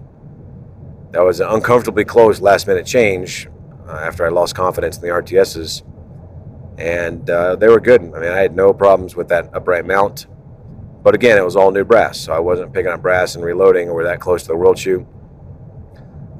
that 1.10 1.22
was 1.22 1.40
an 1.40 1.48
uncomfortably 1.48 2.04
close 2.04 2.40
last 2.40 2.66
minute 2.66 2.86
change 2.86 3.48
uh, 3.86 3.92
after 3.92 4.26
I 4.26 4.30
lost 4.30 4.56
confidence 4.56 4.96
in 4.96 5.02
the 5.02 5.08
RTSs, 5.08 5.82
and 6.76 7.28
uh, 7.30 7.54
they 7.54 7.68
were 7.68 7.78
good. 7.78 8.00
I 8.00 8.18
mean, 8.18 8.30
I 8.30 8.38
had 8.38 8.56
no 8.56 8.72
problems 8.72 9.14
with 9.14 9.28
that 9.28 9.48
upright 9.54 9.86
mount, 9.86 10.26
but 11.04 11.14
again, 11.14 11.38
it 11.38 11.44
was 11.44 11.54
all 11.54 11.70
new 11.70 11.84
brass, 11.84 12.18
so 12.18 12.32
I 12.32 12.40
wasn't 12.40 12.72
picking 12.72 12.90
up 12.90 13.02
brass 13.02 13.36
and 13.36 13.44
reloading 13.44 13.90
or 13.90 14.02
that 14.04 14.20
close 14.20 14.42
to 14.42 14.48
the 14.48 14.56
world 14.56 14.78
shoot. 14.78 15.06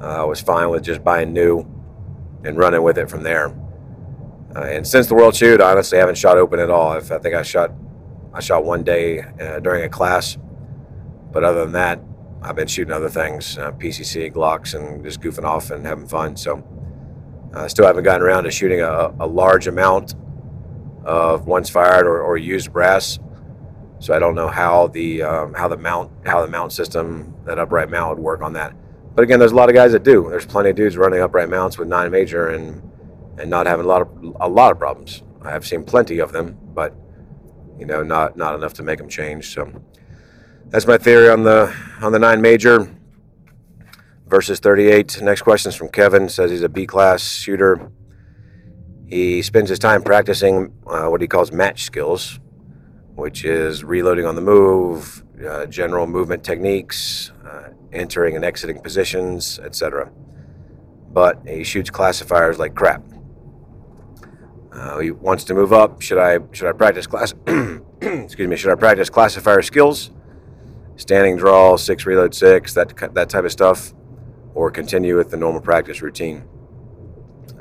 Uh, 0.00 0.23
I 0.23 0.25
was 0.25 0.40
fine 0.40 0.71
with 0.71 0.83
just 0.83 1.04
buying 1.04 1.33
new 1.33 1.61
and 2.44 2.59
running 2.59 2.83
with 2.83 2.99
it 2.99 3.09
from 3.11 3.23
there. 3.23 3.54
Uh, 4.56 4.61
and 4.61 4.87
since 4.87 5.06
the 5.06 5.14
world 5.14 5.37
shoot, 5.37 5.61
I 5.61 5.73
honestly 5.73 5.99
haven't 5.99 6.16
shot 6.16 6.38
open 6.38 6.59
at 6.61 6.71
all. 6.71 6.94
If 6.94 7.12
I 7.12 7.18
think 7.18 7.35
I 7.35 7.42
shot, 7.42 7.73
I 8.33 8.40
shot 8.40 8.64
one 8.64 8.83
day 8.83 9.21
uh, 9.21 9.61
during 9.61 9.85
a 9.85 9.88
class, 9.88 10.38
but 11.30 11.44
other 11.44 11.61
than 11.64 11.73
that, 11.73 12.00
I've 12.42 12.56
been 12.56 12.66
shooting 12.68 12.92
other 12.92 13.09
things, 13.09 13.59
uh, 13.59 13.73
PCC, 13.73 14.33
Glocks, 14.33 14.75
and 14.75 15.04
just 15.04 15.21
goofing 15.21 15.44
off 15.44 15.71
and 15.71 15.87
having 15.87 16.06
fun. 16.06 16.37
So 16.37 16.62
I 17.54 17.68
still 17.68 17.87
haven't 17.87 18.04
gotten 18.04 18.23
around 18.23 18.44
to 18.44 18.50
shooting 18.50 18.80
a, 18.80 19.14
a 19.21 19.26
large 19.26 19.66
amount 19.66 20.14
of 21.04 21.47
once 21.47 21.71
fired 21.71 22.06
or, 22.06 22.23
or, 22.23 22.37
used 22.37 22.73
brass. 22.73 23.18
So 24.04 24.12
I 24.12 24.18
don't 24.18 24.34
know 24.34 24.49
how 24.49 24.88
the 24.88 25.23
um, 25.23 25.54
how 25.54 25.66
the 25.66 25.78
mount 25.78 26.12
how 26.26 26.42
the 26.44 26.52
mount 26.52 26.73
system 26.73 27.34
that 27.46 27.58
upright 27.58 27.88
mount 27.88 28.18
would 28.18 28.23
work 28.23 28.42
on 28.42 28.52
that. 28.52 28.75
But 29.14 29.23
again, 29.23 29.38
there's 29.38 29.52
a 29.52 29.54
lot 29.54 29.70
of 29.70 29.75
guys 29.75 29.92
that 29.92 30.02
do. 30.02 30.28
There's 30.28 30.44
plenty 30.44 30.68
of 30.68 30.76
dudes 30.76 30.99
running 30.99 31.23
upright 31.23 31.49
mounts 31.49 31.78
with 31.78 31.88
nine 31.88 32.11
major 32.11 32.49
and 32.49 32.82
and 33.38 33.49
not 33.49 33.66
having 33.66 33.87
a 33.87 33.88
lot 33.88 34.02
of 34.02 34.37
a 34.40 34.46
lot 34.46 34.73
of 34.73 34.78
problems. 34.78 35.23
I 35.40 35.52
have 35.52 35.66
seen 35.66 35.84
plenty 35.84 36.18
of 36.18 36.32
them, 36.32 36.58
but 36.75 36.94
you 37.78 37.87
know, 37.87 38.02
not 38.02 38.37
not 38.37 38.54
enough 38.54 38.75
to 38.75 38.82
make 38.82 38.99
them 38.99 39.08
change. 39.08 39.54
So 39.54 39.73
that's 40.66 40.87
my 40.87 40.99
theory 40.99 41.30
on 41.30 41.44
the 41.44 41.75
on 42.02 42.12
the 42.12 42.18
nine 42.18 42.42
major 42.42 42.94
versus 44.26 44.61
38. 44.61 45.23
Next 45.23 45.40
question 45.40 45.70
is 45.70 45.76
from 45.76 45.88
Kevin. 45.88 46.28
Says 46.28 46.50
he's 46.50 46.61
a 46.61 46.68
B 46.68 46.87
class 46.87 47.23
shooter. 47.23 47.90
He 49.06 49.40
spends 49.40 49.70
his 49.70 49.78
time 49.78 50.02
practicing 50.02 50.75
uh, 50.87 51.06
what 51.06 51.23
he 51.23 51.26
calls 51.26 51.52
match 51.52 51.84
skills, 51.84 52.38
which 53.14 53.44
is 53.44 53.85
reloading 53.85 54.26
on 54.26 54.35
the 54.35 54.40
move, 54.40 55.25
uh, 55.47 55.66
general 55.66 56.06
movement 56.06 56.42
techniques, 56.42 57.30
uh, 57.47 57.68
entering 57.92 58.35
and 58.37 58.44
exiting 58.44 58.80
positions, 58.80 59.59
etc. 59.61 60.11
But 61.12 61.40
he 61.47 61.64
shoots 61.64 61.90
classifiers 61.90 62.59
like 62.59 62.75
crap. 62.75 63.02
Uh, 64.73 64.99
he 64.99 65.11
wants 65.12 65.44
to 65.44 65.54
move 65.54 65.73
up. 65.73 66.02
Should 66.02 66.18
I 66.18 66.38
should 66.52 66.68
I 66.68 66.73
practice 66.73 67.06
class? 67.06 67.33
excuse 68.00 68.49
me. 68.49 68.56
Should 68.56 68.73
I 68.73 68.75
practice 68.75 69.09
classifier 69.09 69.62
skills? 69.62 70.11
Standing 70.97 71.37
draw, 71.37 71.76
six 71.76 72.06
reload 72.06 72.35
six, 72.35 72.75
that 72.75 73.14
that 73.14 73.28
type 73.28 73.44
of 73.44 73.52
stuff, 73.52 73.92
or 74.54 74.71
continue 74.71 75.16
with 75.16 75.30
the 75.30 75.37
normal 75.37 75.61
practice 75.61 76.02
routine. 76.02 76.44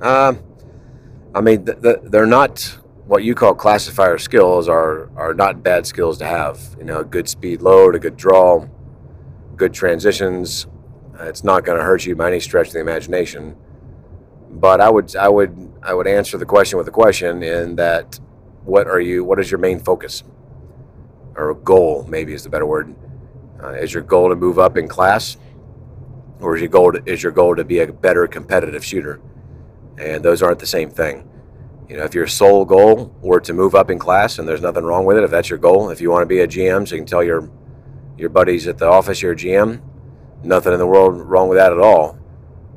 Uh, 0.02 0.34
I 1.36 1.42
mean, 1.42 1.66
th- 1.66 1.82
th- 1.82 1.98
they're 2.04 2.26
not 2.26 2.78
what 3.06 3.24
you 3.24 3.36
call 3.36 3.54
classifier 3.54 4.18
skills 4.18 4.68
are 4.70 5.10
are 5.18 5.34
not 5.34 5.64
bad 5.64 5.86
skills 5.86 6.18
to 6.20 6.26
have. 6.26 6.60
You 6.78 6.86
know, 6.86 7.00
a 7.00 7.04
good 7.04 7.28
speed 7.28 7.62
load, 7.62 7.96
a 7.96 8.00
good 8.00 8.18
draw, 8.18 8.66
good 9.56 9.74
transitions. 9.74 10.68
It's 11.20 11.44
not 11.44 11.64
going 11.64 11.78
to 11.78 11.84
hurt 11.84 12.06
you 12.06 12.16
by 12.16 12.28
any 12.30 12.40
stretch 12.40 12.68
of 12.68 12.74
the 12.74 12.80
imagination. 12.80 13.56
But 14.50 14.82
I 14.82 14.90
would 14.90 15.16
I 15.16 15.30
would 15.30 15.74
I 15.84 15.94
would 15.94 16.08
answer 16.08 16.38
the 16.38 16.46
question 16.46 16.78
with 16.78 16.88
a 16.88 16.92
question 16.92 17.44
in 17.44 17.76
that 17.76 18.20
what 18.64 18.88
are 18.88 19.02
you 19.02 19.24
what 19.24 19.40
is 19.40 19.52
your 19.52 19.60
main 19.60 19.80
focus 19.80 20.24
or 21.36 21.54
goal 21.54 22.06
maybe 22.08 22.34
is 22.34 22.44
the 22.44 22.50
better 22.50 22.66
word 22.66 22.96
uh, 23.62 23.72
is 23.72 23.94
your 23.94 24.04
goal 24.04 24.30
to 24.30 24.36
move 24.36 24.58
up 24.58 24.78
in 24.78 24.88
class 24.88 25.38
or 26.40 26.56
is 26.56 26.62
your 26.62 26.70
goal 26.70 26.92
to, 26.92 27.04
is 27.06 27.22
your 27.22 27.32
goal 27.32 27.56
to 27.56 27.66
be 27.66 27.80
a 27.80 27.92
better 27.92 28.28
competitive 28.28 28.86
shooter 28.86 29.20
and 29.98 30.24
those 30.24 30.42
aren't 30.42 30.60
the 30.60 30.66
same 30.66 30.90
thing 30.90 31.28
you 31.90 31.98
know 31.98 32.04
if 32.04 32.14
your 32.14 32.28
sole 32.28 32.66
goal 32.66 33.16
were 33.22 33.40
to 33.40 33.54
move 33.54 33.76
up 33.76 33.90
in 33.90 34.00
class 34.00 34.40
and 34.40 34.48
there's 34.48 34.62
nothing 34.62 34.84
wrong 34.84 35.06
with 35.06 35.18
it 35.18 35.24
if 35.24 35.32
that's 35.32 35.50
your 35.50 35.60
goal 35.60 35.90
if 35.90 36.02
you 36.02 36.10
want 36.10 36.22
to 36.22 36.28
be 36.28 36.40
a 36.40 36.48
gm 36.48 36.88
so 36.88 36.96
you 36.96 37.02
can 37.02 37.08
tell 37.08 37.24
your 37.24 37.50
your 38.18 38.30
buddies 38.30 38.68
at 38.68 38.78
the 38.78 38.86
office 38.86 39.22
you're 39.22 39.34
a 39.34 39.36
gm 39.36 39.82
nothing 40.44 40.74
in 40.74 40.80
the 40.80 40.88
world 40.88 41.20
wrong 41.22 41.50
with 41.50 41.58
that 41.58 41.72
at 41.72 41.80
all 41.80 42.18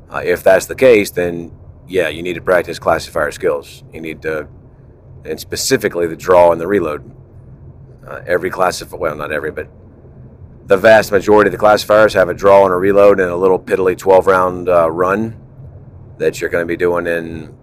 uh, 0.09 0.21
if 0.23 0.43
that's 0.43 0.65
the 0.65 0.75
case 0.75 1.11
then 1.11 1.51
yeah, 1.87 2.09
you 2.09 2.21
need 2.21 2.33
to 2.33 2.41
practice 2.41 2.79
classifier 2.79 3.31
skills. 3.31 3.83
You 3.93 4.01
need 4.01 4.21
to, 4.23 4.47
and 5.25 5.39
specifically 5.39 6.07
the 6.07 6.15
draw 6.15 6.51
and 6.51 6.59
the 6.59 6.67
reload. 6.67 7.13
Uh, 8.05 8.21
every 8.25 8.49
classifier, 8.49 8.99
well, 8.99 9.15
not 9.15 9.31
every, 9.31 9.51
but 9.51 9.69
the 10.65 10.77
vast 10.77 11.11
majority 11.11 11.49
of 11.49 11.51
the 11.53 11.57
classifiers 11.57 12.13
have 12.13 12.29
a 12.29 12.33
draw 12.33 12.65
and 12.65 12.73
a 12.73 12.77
reload 12.77 13.19
and 13.19 13.29
a 13.29 13.35
little 13.35 13.59
piddly 13.59 13.97
12 13.97 14.27
round 14.27 14.69
uh, 14.69 14.89
run 14.89 15.41
that 16.17 16.39
you're 16.39 16.49
going 16.49 16.63
to 16.63 16.67
be 16.67 16.77
doing 16.77 17.07
in, 17.07 17.56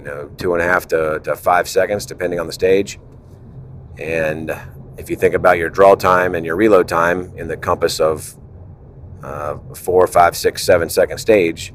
you 0.00 0.06
know, 0.06 0.30
two 0.38 0.54
and 0.54 0.62
a 0.62 0.64
half 0.64 0.88
to, 0.88 1.20
to 1.24 1.36
five 1.36 1.68
seconds, 1.68 2.06
depending 2.06 2.40
on 2.40 2.46
the 2.46 2.52
stage. 2.52 2.98
And 3.98 4.50
if 4.96 5.10
you 5.10 5.16
think 5.16 5.34
about 5.34 5.58
your 5.58 5.68
draw 5.68 5.94
time 5.94 6.34
and 6.34 6.46
your 6.46 6.56
reload 6.56 6.88
time 6.88 7.36
in 7.36 7.48
the 7.48 7.56
compass 7.56 8.00
of 8.00 8.34
uh, 9.22 9.58
four, 9.74 10.06
five, 10.06 10.34
six, 10.34 10.64
seven 10.64 10.88
second 10.88 11.18
stage, 11.18 11.74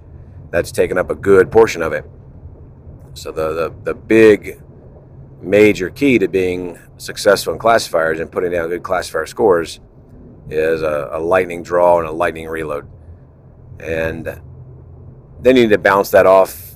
that's 0.49 0.71
taken 0.71 0.97
up 0.97 1.11
a 1.11 1.15
good 1.15 1.51
portion 1.51 1.83
of 1.83 1.93
it. 1.93 2.03
So 3.13 3.31
the, 3.31 3.53
the, 3.53 3.75
the 3.83 3.93
big 3.93 4.59
major 5.39 5.91
key 5.91 6.17
to 6.17 6.27
being 6.27 6.79
successful 6.97 7.53
in 7.53 7.59
classifiers 7.59 8.19
and 8.19 8.31
putting 8.31 8.51
down 8.51 8.69
good 8.69 8.81
classifier 8.81 9.27
scores 9.27 9.79
is 10.49 10.81
a, 10.81 11.09
a 11.11 11.19
lightning 11.19 11.61
draw 11.61 11.99
and 11.99 12.07
a 12.07 12.11
lightning 12.11 12.47
reload. 12.47 12.89
And 13.79 14.25
then 14.25 15.55
you 15.55 15.63
need 15.63 15.69
to 15.69 15.77
bounce 15.77 16.09
that 16.09 16.25
off 16.25 16.74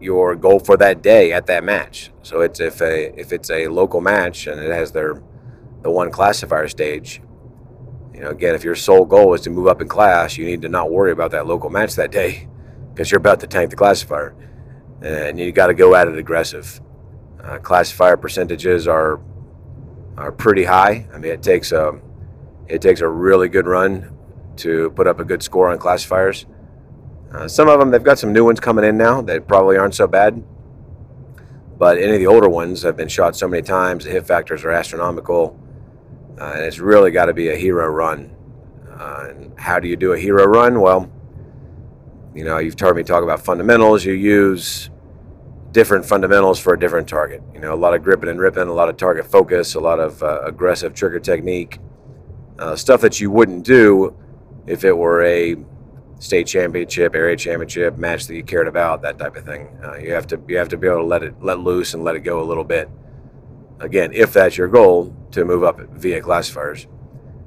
your 0.00 0.36
goal 0.36 0.58
for 0.58 0.76
that 0.76 1.02
day 1.02 1.32
at 1.32 1.46
that 1.46 1.64
match. 1.64 2.10
So 2.22 2.40
it's 2.40 2.60
if 2.60 2.80
a 2.80 3.18
if 3.18 3.32
it's 3.32 3.50
a 3.50 3.68
local 3.68 4.00
match 4.00 4.46
and 4.46 4.60
it 4.60 4.70
has 4.70 4.92
their 4.92 5.22
the 5.82 5.90
one 5.90 6.10
classifier 6.10 6.68
stage, 6.68 7.22
you 8.12 8.20
know, 8.20 8.30
again, 8.30 8.54
if 8.54 8.64
your 8.64 8.74
sole 8.74 9.04
goal 9.04 9.34
is 9.34 9.42
to 9.42 9.50
move 9.50 9.66
up 9.66 9.80
in 9.80 9.88
class, 9.88 10.36
you 10.36 10.44
need 10.44 10.62
to 10.62 10.68
not 10.68 10.90
worry 10.90 11.12
about 11.12 11.30
that 11.32 11.46
local 11.46 11.70
match 11.70 11.94
that 11.96 12.10
day 12.10 12.48
because 12.92 13.10
you're 13.10 13.18
about 13.18 13.40
to 13.40 13.46
tank 13.46 13.70
the 13.70 13.76
classifier, 13.76 14.34
and 15.02 15.38
you 15.38 15.52
got 15.52 15.66
to 15.66 15.74
go 15.74 15.94
at 15.94 16.08
it 16.08 16.16
aggressive. 16.16 16.80
Uh, 17.42 17.58
classifier 17.58 18.16
percentages 18.16 18.88
are 18.88 19.20
are 20.16 20.32
pretty 20.32 20.64
high. 20.64 21.06
I 21.12 21.18
mean, 21.18 21.32
it 21.32 21.42
takes 21.42 21.72
a 21.72 22.00
it 22.68 22.82
takes 22.82 23.00
a 23.00 23.08
really 23.08 23.48
good 23.48 23.66
run 23.66 24.16
to 24.56 24.90
put 24.90 25.06
up 25.06 25.20
a 25.20 25.24
good 25.24 25.42
score 25.42 25.68
on 25.68 25.78
classifiers. 25.78 26.46
Uh, 27.32 27.48
some 27.48 27.68
of 27.68 27.78
them 27.78 27.90
they've 27.90 28.02
got 28.02 28.18
some 28.18 28.32
new 28.32 28.44
ones 28.44 28.60
coming 28.60 28.84
in 28.84 28.96
now 28.96 29.20
that 29.22 29.46
probably 29.46 29.76
aren't 29.76 29.94
so 29.94 30.06
bad, 30.06 30.42
but 31.78 31.98
any 31.98 32.14
of 32.14 32.18
the 32.18 32.26
older 32.26 32.48
ones 32.48 32.82
have 32.82 32.96
been 32.96 33.08
shot 33.08 33.36
so 33.36 33.48
many 33.48 33.62
times. 33.62 34.04
The 34.04 34.10
hit 34.10 34.26
factors 34.26 34.64
are 34.64 34.70
astronomical, 34.70 35.58
uh, 36.40 36.52
and 36.54 36.64
it's 36.64 36.78
really 36.78 37.10
got 37.10 37.26
to 37.26 37.34
be 37.34 37.48
a 37.48 37.56
hero 37.56 37.88
run. 37.88 38.34
Uh, 38.90 39.26
and 39.30 39.58
how 39.58 39.78
do 39.78 39.88
you 39.88 39.96
do 39.96 40.12
a 40.12 40.18
hero 40.18 40.44
run? 40.46 40.80
Well 40.80 41.12
you 42.36 42.44
know, 42.44 42.58
you've 42.58 42.78
heard 42.78 42.94
me 42.94 43.02
talk 43.02 43.22
about 43.22 43.40
fundamentals. 43.40 44.04
You 44.04 44.12
use 44.12 44.90
different 45.72 46.04
fundamentals 46.04 46.60
for 46.60 46.74
a 46.74 46.78
different 46.78 47.08
target. 47.08 47.42
You 47.54 47.60
know, 47.60 47.72
a 47.72 47.76
lot 47.76 47.94
of 47.94 48.02
gripping 48.02 48.28
and 48.28 48.38
ripping, 48.38 48.68
a 48.68 48.72
lot 48.74 48.90
of 48.90 48.98
target 48.98 49.24
focus, 49.24 49.74
a 49.74 49.80
lot 49.80 49.98
of 49.98 50.22
uh, 50.22 50.42
aggressive 50.44 50.92
trigger 50.92 51.18
technique, 51.18 51.80
uh, 52.58 52.76
stuff 52.76 53.00
that 53.00 53.20
you 53.20 53.30
wouldn't 53.30 53.64
do 53.64 54.14
if 54.66 54.84
it 54.84 54.92
were 54.92 55.24
a 55.24 55.56
state 56.18 56.46
championship, 56.46 57.14
area 57.14 57.36
championship 57.36 57.98
match 57.98 58.26
that 58.26 58.34
you 58.34 58.42
cared 58.42 58.68
about, 58.68 59.02
that 59.02 59.18
type 59.18 59.36
of 59.36 59.44
thing. 59.44 59.68
Uh, 59.84 59.96
you 59.96 60.12
have 60.12 60.26
to 60.26 60.40
you 60.48 60.56
have 60.56 60.68
to 60.68 60.76
be 60.76 60.86
able 60.86 60.98
to 60.98 61.04
let 61.04 61.22
it 61.22 61.34
let 61.42 61.58
loose 61.58 61.94
and 61.94 62.04
let 62.04 62.16
it 62.16 62.20
go 62.20 62.40
a 62.40 62.44
little 62.44 62.64
bit. 62.64 62.88
Again, 63.80 64.12
if 64.12 64.32
that's 64.32 64.56
your 64.56 64.68
goal 64.68 65.14
to 65.32 65.44
move 65.44 65.62
up 65.62 65.78
via 65.90 66.20
classifiers 66.20 66.86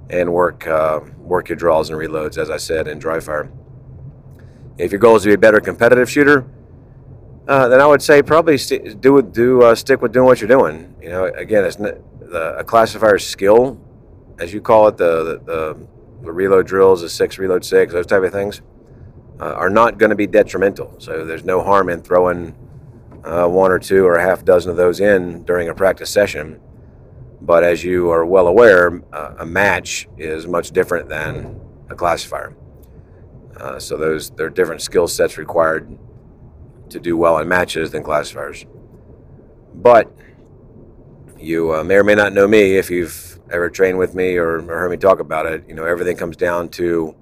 and 0.10 0.32
work 0.34 0.68
uh, 0.68 1.00
work 1.18 1.50
your 1.50 1.56
draws 1.56 1.90
and 1.90 2.00
reloads, 2.00 2.38
as 2.38 2.50
I 2.50 2.58
said 2.58 2.88
in 2.88 3.00
dry 3.00 3.20
fire. 3.20 3.52
If 4.78 4.92
your 4.92 5.00
goal 5.00 5.18
is 5.18 5.24
to 5.24 5.30
be 5.30 5.34
a 5.34 5.38
better 5.38 5.60
competitive 5.60 6.10
shooter, 6.10 6.46
uh, 7.48 7.68
then 7.68 7.82
I 7.82 7.86
would 7.86 8.02
say 8.02 8.22
probably 8.22 8.58
st- 8.58 9.02
do 9.02 9.22
do 9.22 9.64
uh, 9.64 9.76
stick 9.76 10.02
with 10.02 10.14
doing 10.14 10.26
what 10.26 10.40
you're 10.40 10.48
doing. 10.48 10.96
You 11.02 11.10
know, 11.10 11.26
again, 11.26 11.66
it's 11.66 11.76
the, 11.76 12.56
a 12.58 12.64
classifier 12.64 13.18
skill, 13.18 13.80
as 14.40 14.54
you 14.54 14.62
call 14.62 14.88
it, 14.88 14.98
the, 14.98 15.24
the, 15.24 15.40
the 15.46 15.88
reload 16.22 16.68
drills, 16.68 17.02
the 17.02 17.10
six 17.10 17.38
reload 17.38 17.66
six, 17.66 17.94
those 17.94 18.06
type 18.06 18.24
of 18.24 18.32
things, 18.32 18.62
uh, 19.40 19.54
are 19.54 19.70
not 19.70 19.98
going 19.98 20.10
to 20.10 20.16
be 20.16 20.28
detrimental. 20.28 20.96
So 21.00 21.26
there's 21.26 21.46
no 21.46 21.62
harm 21.62 21.90
in 21.90 22.02
throwing 22.02 22.56
uh, 23.24 23.48
one 23.48 23.72
or 23.72 23.80
two 23.80 24.06
or 24.06 24.16
a 24.16 24.22
half 24.22 24.44
dozen 24.44 24.72
of 24.72 24.78
those 24.78 25.00
in 25.00 25.44
during 25.44 25.70
a 25.70 25.74
practice 25.74 26.10
session. 26.10 26.60
But 27.42 27.64
as 27.64 27.84
you 27.84 28.10
are 28.12 28.26
well 28.26 28.48
aware, 28.48 29.02
uh, 29.14 29.36
a 29.40 29.46
match 29.46 30.08
is 30.18 30.46
much 30.46 30.72
different 30.72 31.08
than 31.08 31.60
a 31.90 31.96
classifier. 31.96 32.56
Uh, 33.58 33.80
so 33.80 33.98
those 33.98 34.30
there 34.32 34.48
are 34.48 34.50
different 34.50 34.82
skill 34.82 35.08
sets 35.08 35.38
required 35.38 35.98
to 36.90 37.00
do 37.00 37.18
well 37.18 37.38
in 37.38 37.48
matches 37.48 37.92
than 37.92 38.04
classifiers. 38.04 38.66
But 39.74 40.12
you 41.38 41.74
uh, 41.74 41.84
may 41.84 41.96
or 41.96 42.04
may 42.04 42.16
not 42.16 42.34
know 42.34 42.48
me 42.48 42.76
if 42.78 42.90
you've 42.90 43.29
ever 43.52 43.70
trained 43.70 43.98
with 43.98 44.16
me 44.16 44.38
or, 44.38 44.58
or 44.58 44.62
heard 44.62 44.92
me 44.92 44.98
talk 44.98 45.20
about 45.20 45.46
it. 45.46 45.68
You 45.68 45.76
know, 45.76 45.86
everything 45.86 46.18
comes 46.18 46.38
down 46.38 46.70
to 46.70 47.16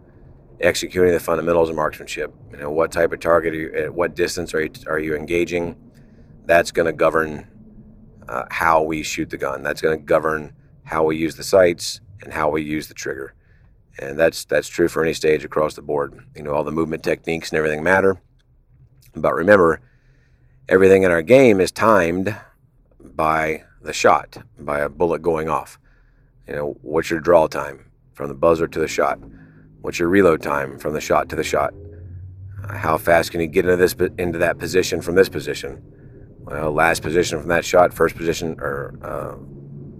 executing 0.59 1.13
the 1.13 1.19
fundamentals 1.19 1.69
of 1.69 1.75
marksmanship. 1.75 2.33
You 2.51 2.57
know, 2.57 2.71
what 2.71 2.91
type 2.91 3.11
of 3.11 3.19
target, 3.19 3.53
are 3.53 3.57
you, 3.57 3.73
at 3.73 3.93
what 3.93 4.15
distance 4.15 4.53
are 4.53 4.61
you, 4.61 4.71
are 4.87 4.99
you 4.99 5.15
engaging? 5.15 5.75
That's 6.45 6.71
going 6.71 6.87
to 6.87 6.93
govern 6.93 7.47
uh, 8.27 8.45
how 8.49 8.83
we 8.83 9.03
shoot 9.03 9.29
the 9.29 9.37
gun. 9.37 9.63
That's 9.63 9.81
going 9.81 9.97
to 9.97 10.03
govern 10.03 10.53
how 10.83 11.03
we 11.03 11.17
use 11.17 11.35
the 11.35 11.43
sights 11.43 12.01
and 12.21 12.33
how 12.33 12.49
we 12.49 12.63
use 12.63 12.87
the 12.87 12.93
trigger. 12.93 13.33
And 13.99 14.17
that's 14.17 14.45
that's 14.45 14.67
true 14.67 14.87
for 14.87 15.03
any 15.03 15.13
stage 15.13 15.43
across 15.43 15.73
the 15.73 15.81
board. 15.81 16.23
You 16.35 16.43
know, 16.43 16.53
all 16.53 16.63
the 16.63 16.71
movement 16.71 17.03
techniques 17.03 17.49
and 17.49 17.57
everything 17.57 17.83
matter. 17.83 18.21
But 19.15 19.33
remember, 19.33 19.81
everything 20.69 21.03
in 21.03 21.11
our 21.11 21.23
game 21.23 21.59
is 21.59 21.71
timed 21.71 22.35
by 22.99 23.63
the 23.81 23.93
shot, 23.93 24.37
by 24.59 24.79
a 24.79 24.89
bullet 24.89 25.21
going 25.21 25.49
off. 25.49 25.79
You 26.47 26.55
know, 26.55 26.77
what's 26.81 27.09
your 27.09 27.19
draw 27.19 27.47
time 27.47 27.91
from 28.13 28.29
the 28.29 28.35
buzzer 28.35 28.67
to 28.67 28.79
the 28.79 28.87
shot? 28.87 29.19
What's 29.81 29.99
your 29.99 30.09
reload 30.09 30.41
time 30.41 30.79
from 30.79 30.93
the 30.93 31.01
shot 31.01 31.29
to 31.29 31.35
the 31.35 31.43
shot? 31.43 31.73
How 32.69 32.97
fast 32.97 33.31
can 33.31 33.41
you 33.41 33.47
get 33.47 33.65
into 33.65 33.77
this 33.77 33.95
into 34.17 34.39
that 34.39 34.57
position 34.57 35.01
from 35.01 35.15
this 35.15 35.29
position? 35.29 35.81
Well, 36.39 36.71
last 36.71 37.01
position 37.01 37.39
from 37.39 37.49
that 37.49 37.65
shot, 37.65 37.93
first 37.93 38.15
position, 38.15 38.57
or 38.59 38.97
uh, 39.03 39.35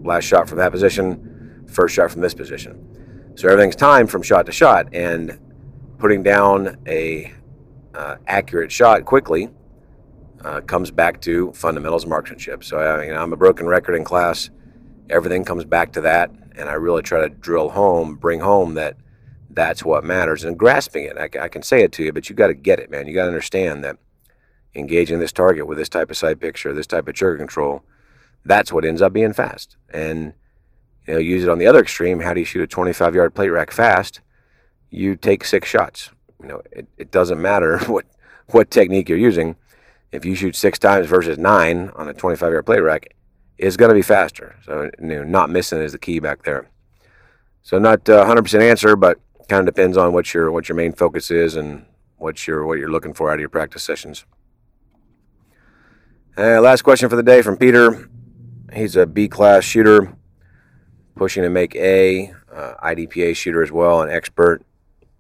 last 0.05 0.23
shot 0.23 0.47
from 0.47 0.57
that 0.59 0.71
position, 0.71 1.65
first 1.67 1.95
shot 1.95 2.11
from 2.11 2.21
this 2.21 2.33
position. 2.33 3.33
So 3.35 3.49
everything's 3.49 3.75
timed 3.75 4.09
from 4.09 4.23
shot 4.23 4.45
to 4.45 4.51
shot, 4.51 4.93
and 4.93 5.37
putting 5.97 6.23
down 6.23 6.77
a 6.87 7.33
uh, 7.93 8.15
accurate 8.27 8.71
shot 8.71 9.05
quickly 9.05 9.49
uh, 10.43 10.61
comes 10.61 10.91
back 10.91 11.19
to 11.21 11.51
fundamentals 11.53 12.05
marksmanship. 12.05 12.63
So 12.63 12.79
I 12.79 13.05
mean, 13.05 13.15
I'm 13.15 13.33
a 13.33 13.37
broken 13.37 13.67
record 13.67 13.95
in 13.95 14.03
class. 14.03 14.49
Everything 15.09 15.43
comes 15.45 15.65
back 15.65 15.93
to 15.93 16.01
that, 16.01 16.31
and 16.55 16.69
I 16.69 16.73
really 16.73 17.01
try 17.01 17.21
to 17.21 17.29
drill 17.29 17.69
home, 17.69 18.15
bring 18.15 18.41
home 18.41 18.73
that 18.75 18.97
that's 19.49 19.83
what 19.83 20.03
matters, 20.03 20.43
and 20.43 20.57
grasping 20.57 21.05
it. 21.05 21.17
I, 21.17 21.29
I 21.43 21.47
can 21.47 21.63
say 21.63 21.83
it 21.83 21.91
to 21.93 22.03
you, 22.03 22.13
but 22.13 22.29
you 22.29 22.35
got 22.35 22.47
to 22.47 22.53
get 22.53 22.79
it, 22.79 22.91
man. 22.91 23.07
You 23.07 23.13
got 23.13 23.23
to 23.23 23.29
understand 23.29 23.83
that 23.83 23.97
engaging 24.75 25.19
this 25.19 25.31
target 25.31 25.67
with 25.67 25.77
this 25.77 25.89
type 25.89 26.11
of 26.11 26.17
sight 26.17 26.39
picture, 26.39 26.73
this 26.73 26.87
type 26.87 27.07
of 27.07 27.15
trigger 27.15 27.37
control, 27.37 27.83
that's 28.45 28.71
what 28.71 28.85
ends 28.85 29.01
up 29.01 29.13
being 29.13 29.33
fast. 29.33 29.75
And 29.89 30.33
you 31.07 31.13
know, 31.13 31.19
use 31.19 31.43
it 31.43 31.49
on 31.49 31.57
the 31.57 31.67
other 31.67 31.79
extreme. 31.79 32.19
How 32.19 32.33
do 32.33 32.39
you 32.39 32.45
shoot 32.45 32.61
a 32.61 32.67
25 32.67 33.15
yard 33.15 33.33
plate 33.33 33.49
rack 33.49 33.71
fast? 33.71 34.21
You 34.89 35.15
take 35.15 35.43
six 35.43 35.67
shots. 35.67 36.11
You 36.41 36.47
know, 36.47 36.61
it, 36.71 36.87
it 36.97 37.11
doesn't 37.11 37.41
matter 37.41 37.79
what 37.87 38.05
what 38.47 38.71
technique 38.71 39.09
you're 39.09 39.17
using. 39.17 39.55
If 40.11 40.23
you 40.23 40.35
shoot 40.35 40.55
six 40.55 40.79
times 40.79 41.07
versus 41.07 41.37
nine 41.37 41.91
on 41.95 42.07
a 42.07 42.13
25 42.13 42.51
yard 42.51 42.65
plate 42.65 42.79
rack, 42.79 43.13
it's 43.57 43.77
going 43.77 43.89
to 43.89 43.95
be 43.95 44.01
faster. 44.01 44.55
So, 44.65 44.89
you 44.99 45.07
know, 45.07 45.23
not 45.23 45.49
missing 45.49 45.81
is 45.81 45.91
the 45.91 45.99
key 45.99 46.19
back 46.19 46.43
there. 46.43 46.69
So, 47.61 47.79
not 47.79 48.07
a 48.09 48.23
100% 48.23 48.61
answer, 48.61 48.95
but 48.95 49.19
kind 49.47 49.67
of 49.67 49.73
depends 49.73 49.97
on 49.97 50.13
what 50.13 50.33
your 50.33 50.51
what 50.51 50.67
your 50.67 50.75
main 50.75 50.93
focus 50.93 51.31
is 51.31 51.55
and 51.55 51.85
what 52.17 52.47
you're 52.47 52.65
what 52.65 52.77
you're 52.77 52.91
looking 52.91 53.13
for 53.13 53.29
out 53.29 53.35
of 53.35 53.39
your 53.39 53.49
practice 53.49 53.83
sessions. 53.83 54.25
Uh, 56.37 56.61
last 56.61 56.83
question 56.83 57.09
for 57.09 57.15
the 57.15 57.23
day 57.23 57.41
from 57.41 57.57
Peter. 57.57 58.09
He's 58.73 58.95
a 58.95 59.05
B 59.05 59.27
class 59.27 59.63
shooter, 59.63 60.15
pushing 61.15 61.43
to 61.43 61.49
make 61.49 61.75
A, 61.75 62.31
uh, 62.53 62.73
IDPA 62.83 63.35
shooter 63.35 63.63
as 63.63 63.71
well, 63.71 64.01
an 64.01 64.09
expert. 64.09 64.61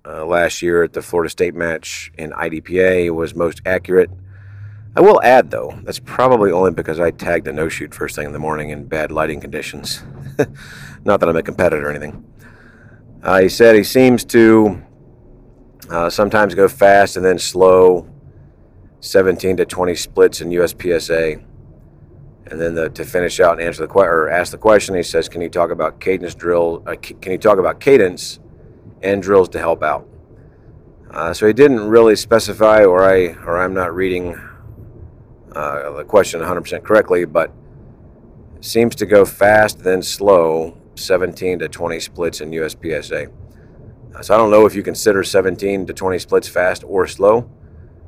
Uh, 0.05 0.25
last 0.25 0.61
year 0.61 0.83
at 0.83 0.93
the 0.93 1.01
Florida 1.01 1.29
State 1.29 1.53
match 1.53 2.11
in 2.17 2.31
IDPA 2.31 3.13
was 3.13 3.35
most 3.35 3.61
accurate. 3.65 4.09
I 4.95 5.01
will 5.01 5.21
add 5.21 5.51
though, 5.51 5.77
that's 5.83 5.99
probably 5.99 6.51
only 6.51 6.71
because 6.71 6.99
I 6.99 7.11
tagged 7.11 7.47
a 7.47 7.53
no 7.53 7.69
shoot 7.69 7.93
first 7.93 8.15
thing 8.15 8.25
in 8.25 8.33
the 8.33 8.39
morning 8.39 8.69
in 8.69 8.85
bad 8.85 9.11
lighting 9.11 9.39
conditions. 9.39 10.03
Not 11.05 11.19
that 11.19 11.29
I'm 11.29 11.35
a 11.35 11.43
competitor 11.43 11.87
or 11.87 11.91
anything. 11.91 12.25
Uh, 13.21 13.41
he 13.41 13.49
said 13.49 13.75
he 13.75 13.83
seems 13.83 14.23
to 14.25 14.81
uh, 15.89 16.09
sometimes 16.09 16.55
go 16.55 16.67
fast 16.67 17.15
and 17.15 17.25
then 17.25 17.37
slow 17.37 18.07
17 18.99 19.57
to 19.57 19.65
20 19.65 19.95
splits 19.95 20.41
in 20.41 20.49
USPSA. 20.49 21.43
And 22.49 22.61
then 22.61 22.75
the, 22.75 22.89
to 22.89 23.03
finish 23.03 23.39
out 23.39 23.53
and 23.53 23.61
answer 23.61 23.81
the 23.81 23.87
question 23.87 24.13
or 24.13 24.29
ask 24.29 24.51
the 24.51 24.57
question, 24.57 24.95
he 24.95 25.03
says, 25.03 25.27
"Can 25.27 25.41
you 25.41 25.49
talk 25.49 25.69
about 25.69 25.99
cadence 25.99 26.33
drill? 26.33 26.81
Uh, 26.87 26.95
can 26.95 27.31
you 27.33 27.37
talk 27.37 27.57
about 27.57 27.81
cadence 27.81 28.39
and 29.01 29.21
drills 29.21 29.49
to 29.49 29.59
help 29.59 29.83
out?" 29.83 30.07
Uh, 31.11 31.33
so 31.33 31.45
he 31.45 31.51
didn't 31.51 31.89
really 31.89 32.15
specify, 32.15 32.85
or 32.85 33.03
I 33.03 33.33
or 33.45 33.61
I'm 33.61 33.73
not 33.73 33.93
reading 33.93 34.39
uh, 35.57 35.91
the 35.91 36.03
question 36.03 36.41
100% 36.41 36.83
correctly, 36.83 37.25
but 37.25 37.51
seems 38.61 38.95
to 38.95 39.05
go 39.05 39.25
fast 39.25 39.79
then 39.79 40.01
slow, 40.01 40.77
17 40.95 41.59
to 41.59 41.67
20 41.67 41.99
splits 41.99 42.41
in 42.41 42.51
USPSA. 42.51 43.31
Uh, 44.15 44.21
so 44.21 44.33
I 44.33 44.37
don't 44.37 44.51
know 44.51 44.65
if 44.65 44.75
you 44.75 44.83
consider 44.83 45.23
17 45.23 45.85
to 45.85 45.93
20 45.93 46.19
splits 46.19 46.47
fast 46.47 46.83
or 46.85 47.07
slow 47.07 47.49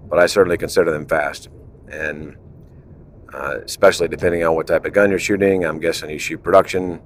but 0.10 0.20
I 0.20 0.26
certainly 0.26 0.58
consider 0.58 0.92
them 0.92 1.06
fast. 1.06 1.50
And 1.88 2.36
uh, 3.34 3.60
especially 3.64 4.08
depending 4.08 4.44
on 4.44 4.56
what 4.56 4.68
type 4.68 4.86
of 4.86 4.94
gun 4.94 5.12
you're 5.12 5.20
shooting, 5.20 5.64
I'm 5.64 5.80
guessing 5.80 6.10
you 6.10 6.18
shoot 6.18 6.42
production, 6.42 7.00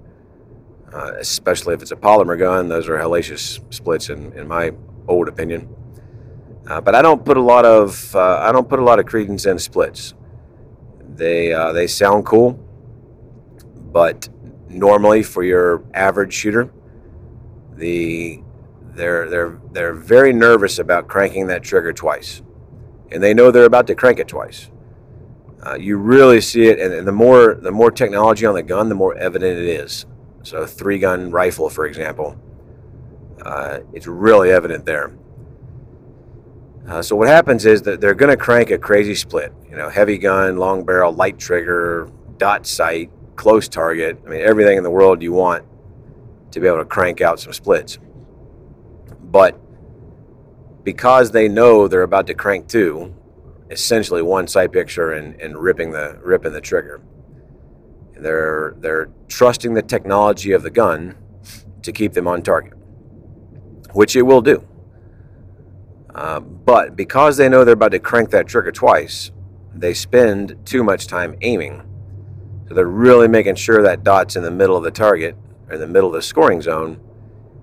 uh, 0.93 1.11
especially 1.19 1.73
if 1.73 1.81
it's 1.81 1.91
a 1.91 1.97
polymer 1.97 2.39
gun. 2.39 2.69
Those 2.69 2.87
are 2.87 2.97
hellacious 2.97 3.61
splits, 3.73 4.09
in, 4.09 4.31
in 4.33 4.47
my 4.47 4.71
old 5.07 5.27
opinion. 5.27 5.67
Uh, 6.65 6.79
but 6.79 6.95
I 6.95 7.01
don't 7.01 7.25
put 7.25 7.35
a 7.35 7.41
lot 7.41 7.65
of 7.65 8.15
uh, 8.15 8.39
I 8.41 8.53
don't 8.53 8.69
put 8.69 8.79
a 8.79 8.83
lot 8.83 8.97
of 8.97 9.05
credence 9.05 9.45
in 9.45 9.59
splits. 9.59 10.13
They 11.15 11.53
uh, 11.53 11.73
they 11.73 11.87
sound 11.87 12.25
cool, 12.25 12.53
but 13.91 14.29
normally 14.69 15.23
for 15.23 15.43
your 15.43 15.83
average 15.93 16.33
shooter, 16.33 16.71
the 17.75 18.41
they're 18.95 19.29
they're 19.29 19.59
they're 19.71 19.93
very 19.93 20.33
nervous 20.33 20.79
about 20.79 21.07
cranking 21.07 21.47
that 21.47 21.63
trigger 21.63 21.93
twice 21.93 22.41
and 23.13 23.21
they 23.21 23.33
know 23.33 23.51
they're 23.51 23.65
about 23.65 23.87
to 23.87 23.95
crank 23.95 24.19
it 24.19 24.27
twice. 24.27 24.69
Uh, 25.65 25.75
you 25.75 25.97
really 25.97 26.41
see 26.41 26.67
it, 26.67 26.79
and, 26.79 27.07
the 27.07 27.11
more 27.11 27.55
the 27.55 27.71
more 27.71 27.91
technology 27.91 28.45
on 28.45 28.55
the 28.55 28.63
gun, 28.63 28.89
the 28.89 28.95
more 28.95 29.15
evident 29.15 29.57
it 29.57 29.65
is. 29.65 30.05
So, 30.41 30.65
three 30.65 30.99
gun 30.99 31.31
rifle, 31.31 31.69
for 31.69 31.85
example, 31.85 32.35
uh, 33.45 33.79
it's 33.93 34.07
really 34.07 34.51
evident 34.51 34.85
there. 34.85 35.15
Uh, 36.87 37.01
so 37.01 37.15
what 37.15 37.27
happens 37.27 37.65
is 37.65 37.81
that 37.83 38.01
they're 38.01 38.13
going 38.13 38.29
to 38.29 38.37
crank 38.37 38.69
a 38.71 38.77
crazy 38.77 39.15
split. 39.15 39.53
You 39.69 39.77
know, 39.77 39.89
heavy 39.89 40.17
gun, 40.17 40.57
long 40.57 40.85
barrel, 40.85 41.13
light 41.13 41.39
trigger, 41.39 42.09
dot 42.37 42.67
sight, 42.67 43.09
close 43.35 43.67
target. 43.67 44.19
I 44.25 44.29
mean, 44.29 44.41
everything 44.41 44.77
in 44.77 44.83
the 44.83 44.89
world 44.89 45.21
you 45.21 45.31
want 45.31 45.65
to 46.51 46.59
be 46.59 46.67
able 46.67 46.79
to 46.79 46.85
crank 46.85 47.21
out 47.21 47.39
some 47.39 47.53
splits. 47.53 47.97
But 49.21 49.59
because 50.83 51.31
they 51.31 51.47
know 51.47 51.87
they're 51.87 52.03
about 52.03 52.27
to 52.27 52.33
crank 52.33 52.67
two, 52.67 53.13
essentially 53.73 54.21
one 54.21 54.47
sight 54.47 54.71
picture 54.71 55.11
and, 55.11 55.39
and 55.41 55.57
ripping 55.57 55.91
the 55.91 56.19
ripping 56.23 56.53
the 56.53 56.61
trigger. 56.61 57.01
They're 58.15 58.75
they're 58.77 59.09
trusting 59.27 59.73
the 59.73 59.81
technology 59.81 60.51
of 60.51 60.63
the 60.63 60.69
gun 60.69 61.15
to 61.81 61.91
keep 61.91 62.13
them 62.13 62.27
on 62.27 62.41
target, 62.43 62.73
which 63.91 64.15
it 64.15 64.21
will 64.21 64.41
do. 64.41 64.65
Uh, 66.13 66.39
but 66.39 66.95
because 66.95 67.37
they 67.37 67.49
know 67.49 67.63
they're 67.65 67.73
about 67.73 67.91
to 67.91 67.99
crank 67.99 68.29
that 68.29 68.47
trigger 68.47 68.71
twice, 68.71 69.31
they 69.73 69.93
spend 69.93 70.55
too 70.65 70.83
much 70.83 71.07
time 71.07 71.35
aiming. 71.41 71.81
So 72.67 72.75
they're 72.75 72.85
really 72.85 73.27
making 73.27 73.55
sure 73.55 73.81
that 73.81 74.03
dot's 74.03 74.35
in 74.35 74.43
the 74.43 74.51
middle 74.51 74.77
of 74.77 74.83
the 74.83 74.91
target, 74.91 75.35
or 75.67 75.75
in 75.75 75.81
the 75.81 75.87
middle 75.87 76.09
of 76.09 76.13
the 76.15 76.21
scoring 76.21 76.61
zone, 76.61 76.99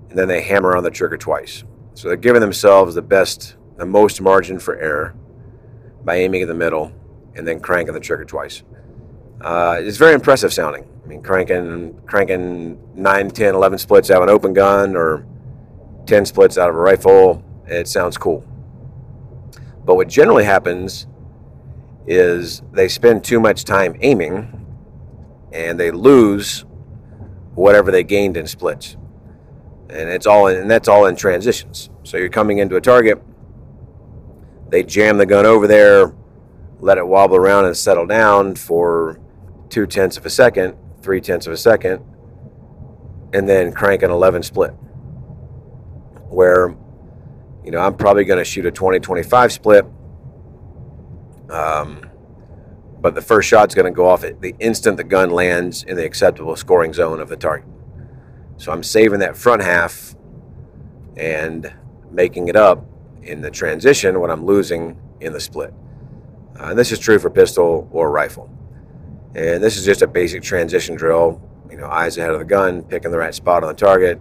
and 0.08 0.18
then 0.18 0.28
they 0.28 0.42
hammer 0.42 0.76
on 0.76 0.82
the 0.82 0.90
trigger 0.90 1.16
twice. 1.16 1.64
So 1.94 2.08
they're 2.08 2.16
giving 2.16 2.40
themselves 2.40 2.94
the 2.94 3.02
best, 3.02 3.56
the 3.76 3.86
most 3.86 4.20
margin 4.20 4.58
for 4.58 4.76
error 4.76 5.14
by 6.04 6.16
aiming 6.16 6.42
in 6.42 6.48
the 6.48 6.54
middle 6.54 6.92
and 7.34 7.46
then 7.46 7.60
cranking 7.60 7.94
the 7.94 8.00
trigger 8.00 8.24
twice. 8.24 8.62
Uh, 9.40 9.78
it's 9.80 9.96
very 9.96 10.14
impressive 10.14 10.52
sounding. 10.52 10.86
I 11.04 11.06
mean, 11.06 11.22
cranking 11.22 12.00
cranking 12.06 12.78
9, 12.94 13.30
10, 13.30 13.54
11 13.54 13.78
splits 13.78 14.10
out 14.10 14.18
of 14.18 14.24
an 14.24 14.28
open 14.28 14.52
gun 14.52 14.96
or 14.96 15.24
10 16.06 16.26
splits 16.26 16.58
out 16.58 16.68
of 16.68 16.74
a 16.74 16.78
rifle, 16.78 17.42
it 17.70 17.88
sounds 17.88 18.18
cool. 18.18 18.44
But 19.84 19.94
what 19.94 20.08
generally 20.08 20.44
happens 20.44 21.06
is 22.06 22.62
they 22.72 22.88
spend 22.88 23.24
too 23.24 23.40
much 23.40 23.64
time 23.64 23.96
aiming 24.00 24.66
and 25.52 25.78
they 25.78 25.90
lose 25.90 26.64
whatever 27.54 27.90
they 27.90 28.04
gained 28.04 28.36
in 28.36 28.46
splits 28.46 28.96
and 29.92 30.08
it's 30.08 30.26
all 30.26 30.46
in, 30.46 30.56
and 30.56 30.70
that's 30.70 30.88
all 30.88 31.06
in 31.06 31.16
transitions. 31.16 31.90
So 32.04 32.16
you're 32.16 32.28
coming 32.28 32.58
into 32.58 32.76
a 32.76 32.80
target, 32.80 33.20
they 34.68 34.82
jam 34.82 35.18
the 35.18 35.26
gun 35.26 35.46
over 35.46 35.66
there, 35.66 36.14
let 36.80 36.98
it 36.98 37.06
wobble 37.06 37.36
around 37.36 37.66
and 37.66 37.76
settle 37.76 38.06
down 38.06 38.54
for 38.54 39.20
two 39.68 39.86
tenths 39.86 40.16
of 40.16 40.24
a 40.24 40.30
second, 40.30 40.76
three 41.02 41.20
tenths 41.20 41.46
of 41.46 41.52
a 41.52 41.56
second, 41.56 42.04
and 43.32 43.48
then 43.48 43.72
crank 43.72 44.02
an 44.02 44.10
11 44.10 44.42
split. 44.42 44.70
Where, 46.28 46.76
you 47.64 47.70
know, 47.70 47.78
I'm 47.78 47.94
probably 47.94 48.24
going 48.24 48.38
to 48.38 48.44
shoot 48.44 48.66
a 48.66 48.70
20 48.70 49.00
25 49.00 49.52
split. 49.52 49.84
Um, 51.50 52.10
but 53.00 53.14
the 53.14 53.22
first 53.22 53.48
shot's 53.48 53.74
going 53.74 53.86
to 53.86 53.96
go 53.96 54.06
off 54.06 54.24
at 54.24 54.40
the 54.40 54.54
instant 54.60 54.96
the 54.96 55.04
gun 55.04 55.30
lands 55.30 55.82
in 55.82 55.96
the 55.96 56.04
acceptable 56.04 56.54
scoring 56.56 56.92
zone 56.92 57.20
of 57.20 57.28
the 57.28 57.36
target. 57.36 57.68
So 58.56 58.72
I'm 58.72 58.82
saving 58.82 59.20
that 59.20 59.36
front 59.36 59.62
half 59.62 60.14
and 61.16 61.72
making 62.10 62.48
it 62.48 62.56
up 62.56 62.84
in 63.22 63.40
the 63.40 63.50
transition 63.50 64.20
when 64.20 64.30
I'm 64.30 64.44
losing 64.44 65.00
in 65.20 65.32
the 65.32 65.40
split. 65.40 65.72
Uh, 66.58 66.70
and 66.70 66.78
this 66.78 66.92
is 66.92 66.98
true 66.98 67.18
for 67.18 67.30
pistol 67.30 67.88
or 67.90 68.10
rifle. 68.10 68.50
And 69.34 69.62
this 69.62 69.76
is 69.76 69.84
just 69.84 70.02
a 70.02 70.06
basic 70.06 70.42
transition 70.42 70.94
drill. 70.94 71.40
You 71.70 71.76
know, 71.76 71.86
eyes 71.86 72.18
ahead 72.18 72.32
of 72.32 72.38
the 72.38 72.44
gun, 72.44 72.82
picking 72.82 73.10
the 73.10 73.18
right 73.18 73.34
spot 73.34 73.62
on 73.62 73.68
the 73.68 73.74
target, 73.74 74.20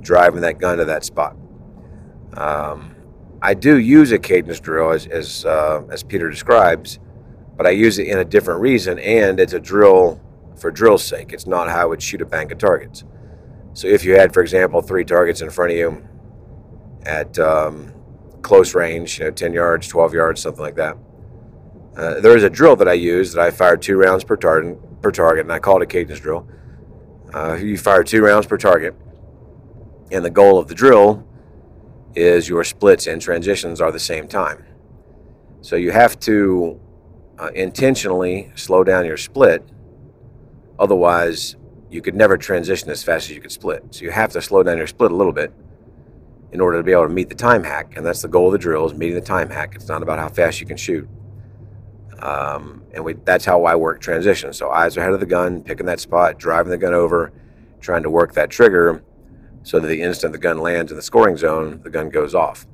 driving 0.00 0.40
that 0.40 0.58
gun 0.58 0.78
to 0.78 0.84
that 0.86 1.04
spot. 1.04 1.36
Um, 2.34 2.94
I 3.42 3.54
do 3.54 3.78
use 3.78 4.12
a 4.12 4.18
cadence 4.18 4.60
drill 4.60 4.90
as 4.90 5.06
as, 5.06 5.44
uh, 5.44 5.82
as 5.90 6.02
Peter 6.02 6.30
describes, 6.30 6.98
but 7.56 7.66
I 7.66 7.70
use 7.70 7.98
it 7.98 8.06
in 8.06 8.18
a 8.18 8.24
different 8.24 8.60
reason, 8.60 8.98
and 8.98 9.40
it's 9.40 9.52
a 9.52 9.60
drill 9.60 10.20
for 10.56 10.70
drill's 10.70 11.04
sake. 11.04 11.32
It's 11.32 11.46
not 11.46 11.68
how 11.68 11.82
I 11.82 11.84
would 11.86 12.02
shoot 12.02 12.20
a 12.20 12.26
bank 12.26 12.52
of 12.52 12.58
targets. 12.58 13.04
So 13.72 13.86
if 13.86 14.04
you 14.04 14.14
had, 14.14 14.34
for 14.34 14.42
example, 14.42 14.82
three 14.82 15.04
targets 15.04 15.40
in 15.40 15.50
front 15.50 15.72
of 15.72 15.78
you 15.78 16.08
at 17.06 17.38
um, 17.38 17.92
close 18.42 18.74
range, 18.74 19.18
you 19.18 19.24
know, 19.24 19.30
10 19.30 19.52
yards, 19.52 19.88
12 19.88 20.12
yards, 20.12 20.40
something 20.42 20.62
like 20.62 20.76
that, 20.76 20.96
uh, 21.96 22.20
there 22.20 22.36
is 22.36 22.42
a 22.42 22.50
drill 22.50 22.76
that 22.76 22.88
I 22.88 22.92
use 22.94 23.32
that 23.32 23.44
I 23.44 23.50
fire 23.50 23.76
two 23.76 23.96
rounds 23.96 24.24
per, 24.24 24.36
tar- 24.36 24.74
per 25.02 25.10
target, 25.10 25.44
and 25.44 25.52
I 25.52 25.58
call 25.58 25.76
it 25.76 25.82
a 25.82 25.86
cadence 25.86 26.20
drill. 26.20 26.46
Uh, 27.32 27.54
you 27.54 27.78
fire 27.78 28.02
two 28.02 28.22
rounds 28.22 28.46
per 28.46 28.56
target, 28.56 28.94
and 30.10 30.24
the 30.24 30.30
goal 30.30 30.58
of 30.58 30.68
the 30.68 30.74
drill 30.74 31.26
is 32.14 32.48
your 32.48 32.64
splits 32.64 33.06
and 33.06 33.20
transitions 33.20 33.80
are 33.80 33.92
the 33.92 33.98
same 33.98 34.26
time. 34.26 34.64
So 35.62 35.76
you 35.76 35.90
have 35.92 36.18
to 36.20 36.80
uh, 37.38 37.50
intentionally 37.54 38.50
slow 38.54 38.84
down 38.84 39.06
your 39.06 39.16
split, 39.16 39.68
otherwise 40.78 41.56
you 41.90 42.00
could 42.00 42.14
never 42.14 42.36
transition 42.36 42.88
as 42.90 43.02
fast 43.02 43.28
as 43.28 43.34
you 43.34 43.40
could 43.40 43.52
split. 43.52 43.84
So 43.90 44.04
you 44.04 44.10
have 44.10 44.32
to 44.32 44.42
slow 44.42 44.62
down 44.62 44.78
your 44.78 44.86
split 44.86 45.10
a 45.10 45.16
little 45.16 45.32
bit 45.32 45.52
in 46.52 46.60
order 46.60 46.78
to 46.78 46.82
be 46.82 46.92
able 46.92 47.04
to 47.04 47.14
meet 47.14 47.28
the 47.28 47.34
time 47.34 47.62
hack, 47.62 47.96
and 47.96 48.04
that's 48.04 48.22
the 48.22 48.28
goal 48.28 48.46
of 48.46 48.52
the 48.52 48.58
drill 48.58 48.86
is 48.86 48.94
meeting 48.94 49.14
the 49.14 49.20
time 49.20 49.50
hack. 49.50 49.74
It's 49.74 49.88
not 49.88 50.02
about 50.02 50.18
how 50.18 50.28
fast 50.28 50.60
you 50.60 50.66
can 50.66 50.76
shoot. 50.76 51.08
Um, 52.18 52.82
and 52.92 53.04
we, 53.04 53.14
that's 53.14 53.44
how 53.44 53.64
I 53.64 53.76
work 53.76 54.00
transition. 54.00 54.52
So 54.52 54.70
eyes 54.70 54.96
are 54.96 55.00
ahead 55.00 55.12
of 55.12 55.20
the 55.20 55.26
gun, 55.26 55.62
picking 55.62 55.86
that 55.86 56.00
spot, 56.00 56.38
driving 56.38 56.70
the 56.70 56.78
gun 56.78 56.92
over, 56.92 57.32
trying 57.80 58.02
to 58.02 58.10
work 58.10 58.34
that 58.34 58.50
trigger 58.50 59.02
so 59.62 59.78
that 59.78 59.88
the 59.88 60.02
instant 60.02 60.32
the 60.32 60.38
gun 60.38 60.58
lands 60.58 60.90
in 60.90 60.96
the 60.96 61.02
scoring 61.02 61.36
zone, 61.36 61.80
the 61.82 61.90
gun 61.90 62.08
goes 62.10 62.34
off. 62.34 62.66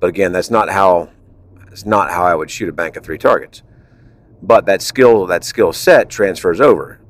But 0.00 0.08
again, 0.08 0.32
that's 0.32 0.50
not 0.50 0.68
how 0.68 1.10
it's 1.70 1.86
not 1.86 2.10
how 2.10 2.24
I 2.24 2.34
would 2.34 2.50
shoot 2.50 2.68
a 2.68 2.72
bank 2.72 2.96
of 2.96 3.04
three 3.04 3.18
targets. 3.18 3.62
But 4.42 4.66
that 4.66 4.82
skill, 4.82 5.26
that 5.26 5.44
skill 5.44 5.72
set 5.72 6.08
transfers 6.08 6.60
over. 6.60 7.00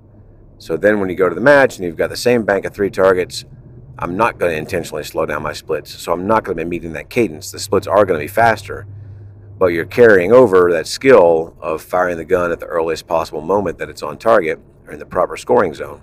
So 0.58 0.76
then 0.76 1.00
when 1.00 1.10
you 1.10 1.16
go 1.16 1.28
to 1.28 1.34
the 1.34 1.40
match 1.40 1.76
and 1.76 1.84
you've 1.84 1.96
got 1.96 2.10
the 2.10 2.16
same 2.16 2.44
bank 2.44 2.64
of 2.64 2.72
three 2.72 2.90
targets, 2.90 3.44
I'm 3.98 4.16
not 4.16 4.38
going 4.38 4.52
to 4.52 4.58
intentionally 4.58 5.04
slow 5.04 5.26
down 5.26 5.42
my 5.42 5.52
splits. 5.52 5.90
So 5.90 6.12
I'm 6.12 6.26
not 6.26 6.44
going 6.44 6.56
to 6.56 6.64
be 6.64 6.68
meeting 6.68 6.92
that 6.92 7.10
cadence. 7.10 7.50
The 7.50 7.58
splits 7.58 7.86
are 7.86 8.06
going 8.06 8.18
to 8.18 8.24
be 8.24 8.28
faster 8.28 8.86
but 9.58 9.66
you're 9.66 9.84
carrying 9.84 10.32
over 10.32 10.72
that 10.72 10.86
skill 10.86 11.56
of 11.60 11.80
firing 11.82 12.16
the 12.16 12.24
gun 12.24 12.50
at 12.50 12.60
the 12.60 12.66
earliest 12.66 13.06
possible 13.06 13.40
moment 13.40 13.78
that 13.78 13.88
it's 13.88 14.02
on 14.02 14.18
target 14.18 14.60
or 14.86 14.92
in 14.92 14.98
the 14.98 15.06
proper 15.06 15.36
scoring 15.36 15.72
zone, 15.74 16.02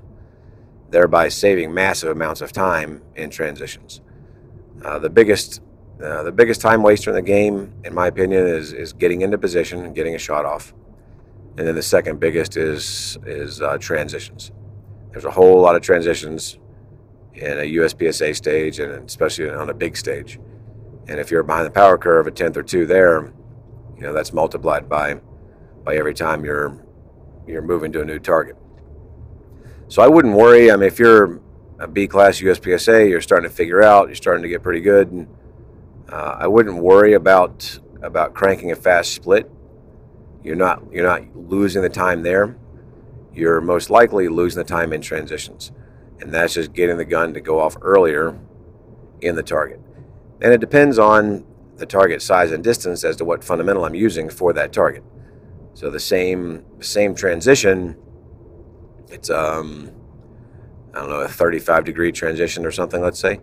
thereby 0.91 1.29
saving 1.29 1.73
massive 1.73 2.09
amounts 2.09 2.41
of 2.41 2.51
time 2.51 3.01
in 3.15 3.29
transitions. 3.29 4.01
Uh, 4.83 4.99
the 4.99 5.09
biggest 5.09 5.61
uh, 6.03 6.23
the 6.23 6.31
biggest 6.31 6.61
time 6.61 6.81
waster 6.81 7.11
in 7.11 7.15
the 7.15 7.21
game, 7.21 7.73
in 7.83 7.93
my 7.93 8.07
opinion, 8.07 8.45
is 8.45 8.73
is 8.73 8.93
getting 8.93 9.21
into 9.21 9.37
position 9.37 9.85
and 9.85 9.95
getting 9.95 10.15
a 10.15 10.17
shot 10.17 10.45
off, 10.45 10.73
and 11.57 11.67
then 11.67 11.75
the 11.75 11.81
second 11.81 12.19
biggest 12.19 12.57
is 12.57 13.17
is 13.25 13.61
uh, 13.61 13.77
transitions. 13.77 14.51
There's 15.11 15.25
a 15.25 15.31
whole 15.31 15.61
lot 15.61 15.75
of 15.75 15.81
transitions 15.81 16.57
in 17.33 17.59
a 17.59 17.73
USPSA 17.75 18.35
stage, 18.35 18.79
and 18.79 18.91
especially 19.07 19.49
on 19.49 19.69
a 19.69 19.73
big 19.73 19.95
stage. 19.95 20.39
And 21.07 21.19
if 21.19 21.31
you're 21.31 21.43
behind 21.43 21.65
the 21.65 21.71
power 21.71 21.97
curve, 21.97 22.27
a 22.27 22.31
tenth 22.31 22.57
or 22.57 22.63
two 22.63 22.85
there, 22.85 23.33
you 23.95 24.01
know, 24.01 24.13
that's 24.13 24.33
multiplied 24.33 24.89
by 24.89 25.15
by 25.83 25.95
every 25.95 26.13
time 26.13 26.43
you're 26.43 26.83
you're 27.47 27.61
moving 27.61 27.91
to 27.91 28.01
a 28.01 28.05
new 28.05 28.19
target. 28.19 28.57
So 29.91 30.01
I 30.01 30.07
wouldn't 30.07 30.37
worry. 30.37 30.71
I 30.71 30.77
mean, 30.77 30.87
if 30.87 30.99
you're 30.99 31.41
a 31.77 31.85
B 31.85 32.07
class 32.07 32.39
USPSA, 32.39 33.09
you're 33.09 33.19
starting 33.19 33.49
to 33.49 33.53
figure 33.53 33.83
out, 33.83 34.07
you're 34.07 34.15
starting 34.15 34.41
to 34.41 34.47
get 34.47 34.63
pretty 34.63 34.79
good. 34.79 35.11
And, 35.11 35.27
uh, 36.09 36.37
I 36.39 36.47
wouldn't 36.47 36.77
worry 36.77 37.11
about 37.11 37.77
about 38.01 38.33
cranking 38.33 38.71
a 38.71 38.75
fast 38.77 39.11
split. 39.11 39.51
You're 40.45 40.55
not 40.55 40.81
you're 40.93 41.05
not 41.05 41.23
losing 41.35 41.81
the 41.81 41.89
time 41.89 42.23
there. 42.23 42.55
You're 43.33 43.59
most 43.59 43.89
likely 43.89 44.29
losing 44.29 44.59
the 44.59 44.63
time 44.63 44.93
in 44.93 45.01
transitions, 45.01 45.73
and 46.21 46.31
that's 46.31 46.53
just 46.53 46.71
getting 46.71 46.95
the 46.95 47.03
gun 47.03 47.33
to 47.33 47.41
go 47.41 47.59
off 47.59 47.75
earlier 47.81 48.39
in 49.19 49.35
the 49.35 49.43
target. 49.43 49.81
And 50.39 50.53
it 50.53 50.61
depends 50.61 50.99
on 50.99 51.43
the 51.75 51.85
target 51.85 52.21
size 52.21 52.53
and 52.53 52.63
distance 52.63 53.03
as 53.03 53.17
to 53.17 53.25
what 53.25 53.43
fundamental 53.43 53.83
I'm 53.83 53.95
using 53.95 54.29
for 54.29 54.53
that 54.53 54.71
target. 54.71 55.03
So 55.73 55.89
the 55.89 55.99
same 55.99 56.63
same 56.79 57.13
transition, 57.13 57.97
it's 59.11 59.29
um, 59.29 59.91
I 60.93 60.99
don't 60.99 61.09
know 61.09 61.21
a 61.21 61.27
35 61.27 61.85
degree 61.85 62.11
transition 62.11 62.65
or 62.65 62.71
something. 62.71 63.01
Let's 63.01 63.19
say, 63.19 63.39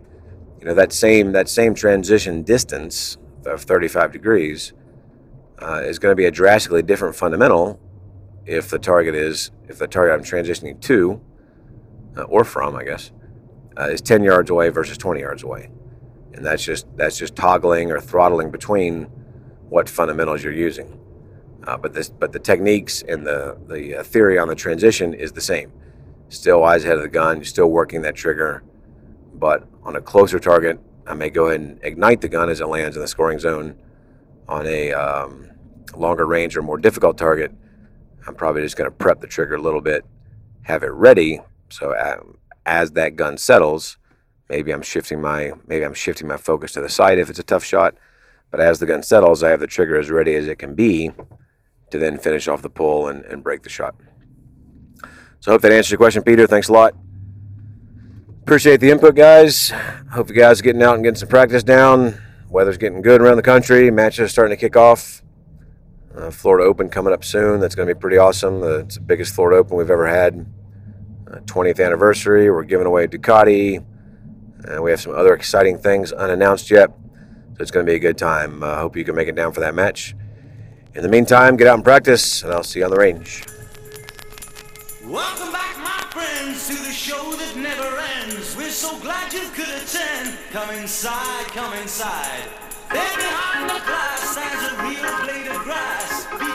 you 0.59 0.65
know 0.65 0.73
that 0.73 0.91
same 0.91 1.31
that 1.33 1.49
same 1.49 1.73
transition 1.73 2.43
distance 2.43 3.17
of 3.45 3.63
35 3.63 4.11
degrees 4.11 4.73
uh, 5.59 5.81
is 5.85 5.99
going 5.99 6.11
to 6.11 6.15
be 6.15 6.25
a 6.25 6.31
drastically 6.31 6.81
different 6.81 7.15
fundamental 7.15 7.79
if 8.45 8.69
the 8.69 8.79
target 8.79 9.15
is 9.15 9.51
if 9.67 9.77
the 9.77 9.87
target 9.87 10.19
I'm 10.19 10.23
transitioning 10.25 10.79
to 10.81 11.21
uh, 12.17 12.23
or 12.23 12.43
from, 12.43 12.75
I 12.75 12.83
guess, 12.83 13.11
uh, 13.77 13.83
is 13.83 14.01
10 14.01 14.23
yards 14.23 14.49
away 14.49 14.69
versus 14.69 14.97
20 14.97 15.21
yards 15.21 15.43
away 15.43 15.69
and 16.33 16.45
that's 16.45 16.63
just 16.63 16.87
that's 16.95 17.17
just 17.17 17.35
toggling 17.35 17.91
or 17.91 17.99
throttling 17.99 18.51
between 18.51 19.03
what 19.69 19.89
fundamentals 19.89 20.43
you're 20.43 20.53
using. 20.53 20.98
Uh, 21.69 21.77
but 21.77 21.93
this 21.93 22.09
but 22.09 22.31
the 22.31 22.39
techniques 22.39 23.03
and 23.03 23.27
the 23.27 23.55
the 23.67 23.99
uh, 23.99 24.03
theory 24.03 24.39
on 24.39 24.47
the 24.47 24.55
transition 24.55 25.13
is 25.13 25.33
the 25.33 25.41
same. 25.41 25.71
Still 26.29 26.63
eyes 26.63 26.83
ahead 26.83 26.97
of 26.97 27.03
the 27.03 27.09
gun, 27.09 27.43
still 27.43 27.69
working 27.69 28.01
that 28.01 28.15
trigger, 28.15 28.63
but 29.35 29.67
on 29.83 29.95
a 29.95 30.01
closer 30.01 30.39
target, 30.39 30.79
I 31.05 31.13
may 31.13 31.29
go 31.29 31.49
ahead 31.49 31.61
and 31.61 31.79
ignite 31.83 32.21
the 32.21 32.27
gun 32.27 32.49
as 32.49 32.59
it 32.59 32.65
lands 32.65 32.95
in 32.95 33.03
the 33.03 33.07
scoring 33.07 33.37
zone. 33.37 33.75
On 34.47 34.65
a 34.65 34.93
um, 34.93 35.51
longer 35.95 36.25
range 36.25 36.57
or 36.57 36.63
more 36.63 36.79
difficult 36.79 37.19
target, 37.19 37.51
I'm 38.25 38.33
probably 38.33 38.63
just 38.63 38.75
going 38.75 38.89
to 38.89 38.95
prep 38.95 39.21
the 39.21 39.27
trigger 39.27 39.53
a 39.53 39.61
little 39.61 39.81
bit, 39.81 40.03
have 40.63 40.81
it 40.81 40.91
ready. 40.91 41.39
So 41.69 41.93
uh, 41.93 42.21
as 42.65 42.93
that 42.93 43.15
gun 43.15 43.37
settles, 43.37 43.99
Maybe 44.49 44.73
I'm 44.73 44.81
shifting 44.81 45.21
my 45.21 45.51
maybe 45.67 45.85
I'm 45.85 45.93
shifting 45.93 46.27
my 46.27 46.37
focus 46.37 46.71
to 46.71 46.81
the 46.81 46.89
side 46.89 47.19
if 47.19 47.29
it's 47.29 47.37
a 47.37 47.43
tough 47.43 47.63
shot. 47.63 47.93
But 48.49 48.59
as 48.59 48.79
the 48.79 48.87
gun 48.87 49.03
settles, 49.03 49.43
I 49.43 49.49
have 49.51 49.59
the 49.59 49.67
trigger 49.67 49.99
as 49.99 50.09
ready 50.09 50.33
as 50.33 50.47
it 50.47 50.57
can 50.57 50.73
be 50.73 51.11
to 51.91 51.99
then 51.99 52.17
finish 52.17 52.47
off 52.47 52.61
the 52.61 52.69
pull 52.69 53.07
and, 53.07 53.23
and 53.25 53.43
break 53.43 53.63
the 53.63 53.69
shot. 53.69 53.95
So 55.39 55.51
I 55.51 55.53
hope 55.53 55.61
that 55.61 55.71
answers 55.71 55.91
your 55.91 55.97
question, 55.97 56.23
Peter. 56.23 56.47
Thanks 56.47 56.69
a 56.69 56.73
lot. 56.73 56.93
Appreciate 58.41 58.77
the 58.81 58.89
input, 58.89 59.15
guys. 59.15 59.71
Hope 60.11 60.29
you 60.29 60.35
guys 60.35 60.59
are 60.59 60.63
getting 60.63 60.81
out 60.81 60.95
and 60.95 61.03
getting 61.03 61.19
some 61.19 61.29
practice 61.29 61.63
down. 61.63 62.19
Weather's 62.49 62.77
getting 62.77 63.01
good 63.01 63.21
around 63.21 63.37
the 63.37 63.43
country. 63.43 63.91
Matches 63.91 64.19
are 64.21 64.27
starting 64.27 64.57
to 64.57 64.59
kick 64.59 64.75
off. 64.75 65.21
Uh, 66.15 66.31
Florida 66.31 66.67
Open 66.67 66.89
coming 66.89 67.13
up 67.13 67.23
soon. 67.23 67.59
That's 67.59 67.75
going 67.75 67.87
to 67.87 67.93
be 67.93 67.99
pretty 67.99 68.17
awesome. 68.17 68.63
It's 68.63 68.95
the 68.95 69.01
biggest 69.01 69.35
Florida 69.35 69.59
Open 69.59 69.77
we've 69.77 69.91
ever 69.91 70.07
had. 70.07 70.45
Uh, 71.31 71.37
20th 71.41 71.83
anniversary. 71.83 72.49
We're 72.49 72.63
giving 72.63 72.87
away 72.87 73.07
Ducati. 73.07 73.85
And 74.65 74.83
we 74.83 74.91
have 74.91 74.99
some 74.99 75.13
other 75.15 75.33
exciting 75.33 75.77
things 75.77 76.11
unannounced 76.11 76.71
yet. 76.71 76.89
So 76.89 77.61
it's 77.61 77.71
going 77.71 77.85
to 77.85 77.89
be 77.89 77.95
a 77.95 77.99
good 77.99 78.17
time. 78.17 78.63
Uh, 78.63 78.77
hope 78.77 78.97
you 78.97 79.05
can 79.05 79.15
make 79.15 79.27
it 79.27 79.35
down 79.35 79.53
for 79.53 79.59
that 79.61 79.75
match. 79.75 80.15
In 80.99 81.03
the 81.03 81.09
meantime, 81.09 81.55
get 81.55 81.65
out 81.67 81.75
and 81.75 81.83
practice, 81.85 82.43
and 82.43 82.51
I'll 82.51 82.61
see 82.61 82.79
you 82.79 82.85
on 82.85 82.91
the 82.91 82.97
range. 82.97 83.45
Welcome 85.05 85.49
back, 85.53 85.77
my 85.77 86.03
friends, 86.11 86.67
to 86.67 86.73
the 86.73 86.91
show 86.91 87.31
that 87.39 87.55
never 87.55 87.87
ends. 88.19 88.53
We're 88.57 88.69
so 88.69 88.99
glad 88.99 89.31
you 89.31 89.47
could 89.55 89.69
attend. 89.81 90.37
Come 90.51 90.69
inside, 90.75 91.45
come 91.55 91.73
inside. 91.75 92.43
There 92.91 93.15
behind 93.15 93.69
the 93.69 93.79
glass 93.87 94.29
stands 94.29 94.73
a 94.73 94.83
real 94.83 95.23
blade 95.23 95.47
of 95.47 95.63
grass. 95.63 96.48